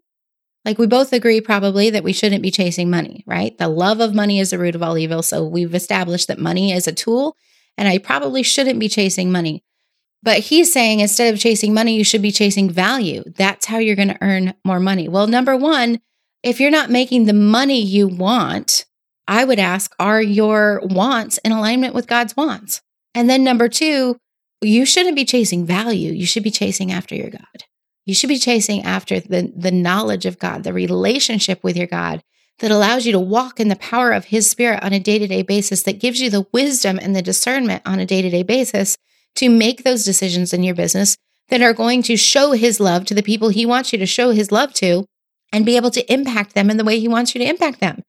Like 0.64 0.78
we 0.78 0.88
both 0.88 1.14
agree 1.14 1.42
probably 1.42 1.90
that 1.90 2.04
we 2.04 2.14
shouldn't 2.14 2.42
be 2.42 2.52
chasing 2.52 2.90
money, 2.90 3.24
right? 3.26 3.58
The 3.58 3.70
love 3.70 4.00
of 4.00 4.14
money 4.14 4.40
is 4.40 4.50
the 4.50 4.60
root 4.60 4.76
of 4.76 4.84
all 4.84 4.98
evil. 4.98 5.24
So 5.24 5.46
we've 5.46 5.74
established 5.74 6.28
that 6.28 6.40
money 6.40 6.74
is 6.74 6.88
a 6.88 6.94
tool 6.94 7.38
and 7.78 7.88
I 7.88 8.00
probably 8.00 8.44
shouldn't 8.44 8.80
be 8.80 8.90
chasing 8.90 9.32
money. 9.32 9.64
But 10.24 10.40
he's 10.40 10.74
saying 10.74 11.00
instead 11.00 11.34
of 11.34 11.40
chasing 11.40 11.74
money, 11.74 11.96
you 11.96 12.04
should 12.04 12.22
be 12.22 12.32
chasing 12.32 12.70
value. 12.70 13.24
That's 13.36 13.66
how 13.66 13.78
you're 13.78 13.96
going 13.96 14.08
to 14.10 14.18
earn 14.22 14.54
more 14.66 14.80
money. 14.80 15.08
Well, 15.08 15.28
number 15.28 15.56
one, 15.56 16.00
if 16.44 16.60
you're 16.60 16.72
not 16.72 16.90
making 16.90 17.26
the 17.26 17.34
money 17.34 17.82
you 17.82 18.08
want, 18.08 18.86
I 19.28 19.44
would 19.44 19.60
ask, 19.60 19.94
are 20.00 20.22
your 20.22 20.82
wants 20.84 21.38
in 21.40 21.52
alignment 21.52 21.94
with 21.94 22.08
God's 22.08 22.36
wants? 22.36 22.82
And 23.14 23.30
then 23.30 23.44
number 23.44 23.68
two, 23.68 24.18
you 24.62 24.86
shouldn't 24.86 25.16
be 25.16 25.26
chasing 25.26 25.66
value. 25.66 26.12
You 26.12 26.26
should 26.26 26.44
be 26.44 26.52
chasing 26.52 26.92
after 26.92 27.16
your 27.16 27.30
God. 27.30 27.66
You 28.06 28.14
should 28.14 28.30
be 28.30 28.40
chasing 28.40 28.84
after 28.84 29.20
the, 29.20 29.52
the 29.56 29.72
knowledge 29.72 30.26
of 30.26 30.40
God, 30.40 30.64
the 30.64 30.74
relationship 30.74 31.64
with 31.64 31.76
your 31.76 31.88
God 31.88 32.24
that 32.60 32.72
allows 32.72 33.06
you 33.06 33.12
to 33.12 33.20
walk 33.20 33.60
in 33.60 33.68
the 33.68 33.76
power 33.76 34.12
of 34.12 34.26
His 34.26 34.50
Spirit 34.50 34.82
on 34.82 34.94
a 34.94 35.00
day 35.00 35.20
to 35.20 35.28
day 35.28 35.44
basis, 35.44 35.84
that 35.84 36.00
gives 36.00 36.20
you 36.20 36.30
the 36.30 36.48
wisdom 36.52 36.98
and 37.00 37.16
the 37.16 37.22
discernment 37.22 37.84
on 37.86 38.00
a 38.00 38.06
day 38.06 38.22
to 38.22 38.30
day 38.30 38.44
basis 38.44 38.98
to 39.38 39.50
make 39.50 39.84
those 39.84 40.04
decisions 40.06 40.54
in 40.54 40.64
your 40.64 40.76
business 40.76 41.18
that 41.50 41.62
are 41.62 41.74
going 41.74 42.04
to 42.04 42.18
show 42.18 42.52
His 42.52 42.80
love 42.80 43.06
to 43.06 43.16
the 43.16 43.24
people 43.24 43.50
He 43.50 43.66
wants 43.66 43.92
you 43.94 44.00
to 44.00 44.06
show 44.06 44.32
His 44.32 44.52
love 44.52 44.74
to 44.76 45.06
and 45.52 45.66
be 45.66 45.78
able 45.78 45.92
to 45.92 46.14
impact 46.14 46.54
them 46.54 46.70
in 46.70 46.78
the 46.78 46.84
way 46.84 47.00
He 47.00 47.08
wants 47.08 47.34
you 47.34 47.40
to 47.40 47.50
impact 47.50 47.80
them. 47.80 48.04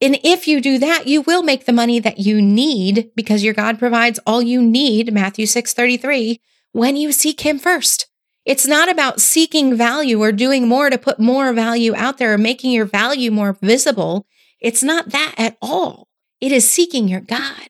And 0.00 0.18
if 0.22 0.46
you 0.46 0.60
do 0.60 0.78
that, 0.78 1.06
you 1.06 1.22
will 1.22 1.42
make 1.42 1.66
the 1.66 1.72
money 1.72 1.98
that 2.00 2.18
you 2.18 2.42
need 2.42 3.10
because 3.14 3.44
your 3.44 3.54
God 3.54 3.78
provides 3.78 4.20
all 4.26 4.42
you 4.42 4.60
need, 4.60 5.12
Matthew 5.12 5.46
6 5.46 5.72
33, 5.72 6.40
when 6.72 6.96
you 6.96 7.12
seek 7.12 7.40
Him 7.40 7.58
first. 7.58 8.08
It's 8.44 8.66
not 8.66 8.90
about 8.90 9.20
seeking 9.20 9.74
value 9.74 10.20
or 10.20 10.30
doing 10.30 10.68
more 10.68 10.90
to 10.90 10.98
put 10.98 11.18
more 11.18 11.52
value 11.54 11.94
out 11.96 12.18
there 12.18 12.34
or 12.34 12.38
making 12.38 12.72
your 12.72 12.84
value 12.84 13.30
more 13.30 13.56
visible. 13.62 14.26
It's 14.60 14.82
not 14.82 15.10
that 15.10 15.34
at 15.38 15.56
all. 15.62 16.08
It 16.40 16.52
is 16.52 16.68
seeking 16.68 17.08
your 17.08 17.20
God. 17.20 17.68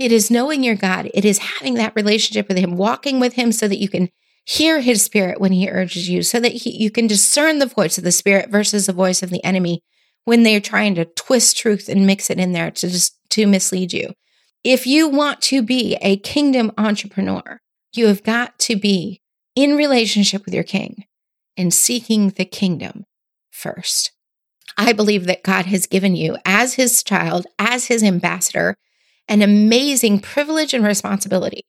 It 0.00 0.12
is 0.12 0.30
knowing 0.30 0.64
your 0.64 0.76
God. 0.76 1.10
It 1.12 1.26
is 1.26 1.38
having 1.38 1.74
that 1.74 1.92
relationship 1.94 2.48
with 2.48 2.56
Him, 2.56 2.76
walking 2.76 3.20
with 3.20 3.34
Him 3.34 3.52
so 3.52 3.68
that 3.68 3.78
you 3.78 3.88
can 3.88 4.08
hear 4.46 4.80
His 4.80 5.02
Spirit 5.02 5.38
when 5.38 5.52
He 5.52 5.68
urges 5.68 6.08
you, 6.08 6.22
so 6.22 6.40
that 6.40 6.52
he, 6.52 6.82
you 6.82 6.90
can 6.90 7.06
discern 7.06 7.58
the 7.58 7.66
voice 7.66 7.98
of 7.98 8.04
the 8.04 8.10
Spirit 8.10 8.48
versus 8.48 8.86
the 8.86 8.94
voice 8.94 9.22
of 9.22 9.28
the 9.28 9.44
enemy 9.44 9.82
when 10.24 10.42
they're 10.42 10.58
trying 10.58 10.94
to 10.94 11.04
twist 11.04 11.58
truth 11.58 11.86
and 11.86 12.06
mix 12.06 12.30
it 12.30 12.38
in 12.38 12.52
there 12.52 12.70
to 12.70 12.88
just 12.88 13.18
to 13.28 13.46
mislead 13.46 13.92
you. 13.92 14.14
If 14.64 14.86
you 14.86 15.06
want 15.06 15.42
to 15.42 15.62
be 15.62 15.98
a 16.00 16.16
kingdom 16.16 16.72
entrepreneur, 16.78 17.60
you 17.94 18.06
have 18.06 18.22
got 18.22 18.58
to 18.60 18.76
be 18.76 19.20
in 19.54 19.76
relationship 19.76 20.46
with 20.46 20.54
your 20.54 20.64
king 20.64 21.04
and 21.58 21.74
seeking 21.74 22.30
the 22.30 22.46
kingdom 22.46 23.04
first. 23.50 24.12
I 24.78 24.94
believe 24.94 25.26
that 25.26 25.42
God 25.42 25.66
has 25.66 25.86
given 25.86 26.16
you, 26.16 26.38
as 26.46 26.74
his 26.74 27.02
child, 27.02 27.46
as 27.58 27.86
his 27.86 28.02
ambassador, 28.02 28.76
an 29.30 29.40
amazing 29.40 30.20
privilege 30.20 30.74
and 30.74 30.84
responsibility 30.84 31.62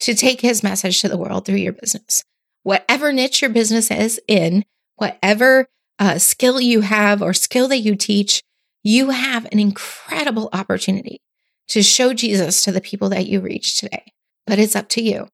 to 0.00 0.14
take 0.14 0.40
his 0.40 0.62
message 0.62 1.00
to 1.02 1.08
the 1.08 1.18
world 1.18 1.44
through 1.44 1.56
your 1.56 1.74
business. 1.74 2.24
Whatever 2.62 3.12
niche 3.12 3.42
your 3.42 3.50
business 3.50 3.90
is 3.90 4.20
in, 4.26 4.64
whatever 4.96 5.66
uh, 5.98 6.18
skill 6.18 6.60
you 6.60 6.80
have 6.80 7.20
or 7.20 7.34
skill 7.34 7.68
that 7.68 7.80
you 7.80 7.94
teach, 7.94 8.42
you 8.82 9.10
have 9.10 9.46
an 9.52 9.58
incredible 9.58 10.48
opportunity 10.52 11.20
to 11.68 11.82
show 11.82 12.14
Jesus 12.14 12.64
to 12.64 12.72
the 12.72 12.80
people 12.80 13.10
that 13.10 13.26
you 13.26 13.40
reach 13.40 13.78
today. 13.78 14.12
But 14.46 14.58
it's 14.58 14.76
up 14.76 14.88
to 14.90 15.02
you. 15.02 15.28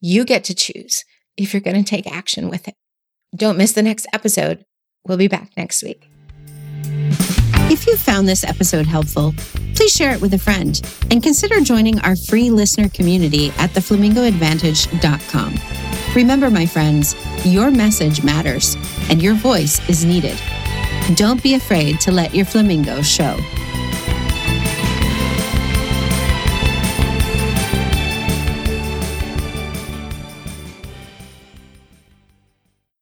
You 0.00 0.24
get 0.24 0.44
to 0.44 0.54
choose 0.54 1.04
if 1.36 1.52
you're 1.52 1.60
going 1.60 1.82
to 1.82 1.88
take 1.88 2.10
action 2.10 2.48
with 2.48 2.68
it. 2.68 2.74
Don't 3.34 3.58
miss 3.58 3.72
the 3.72 3.82
next 3.82 4.06
episode 4.14 4.64
We'll 5.06 5.18
be 5.18 5.28
back 5.28 5.56
next 5.56 5.82
week. 5.82 6.10
If 7.68 7.84
you 7.88 7.96
found 7.96 8.28
this 8.28 8.44
episode 8.44 8.86
helpful, 8.86 9.34
please 9.74 9.92
share 9.92 10.12
it 10.12 10.20
with 10.20 10.34
a 10.34 10.38
friend 10.38 10.80
and 11.10 11.20
consider 11.20 11.60
joining 11.60 11.98
our 12.00 12.14
free 12.14 12.48
listener 12.48 12.88
community 12.88 13.48
at 13.58 13.70
theflamingoadvantage.com. 13.70 15.54
Remember, 16.14 16.48
my 16.48 16.64
friends, 16.64 17.16
your 17.44 17.72
message 17.72 18.22
matters 18.22 18.76
and 19.10 19.20
your 19.20 19.34
voice 19.34 19.80
is 19.88 20.04
needed. 20.04 20.40
Don't 21.16 21.42
be 21.42 21.54
afraid 21.54 21.98
to 22.02 22.12
let 22.12 22.36
your 22.36 22.46
flamingo 22.46 23.02
show. 23.02 23.36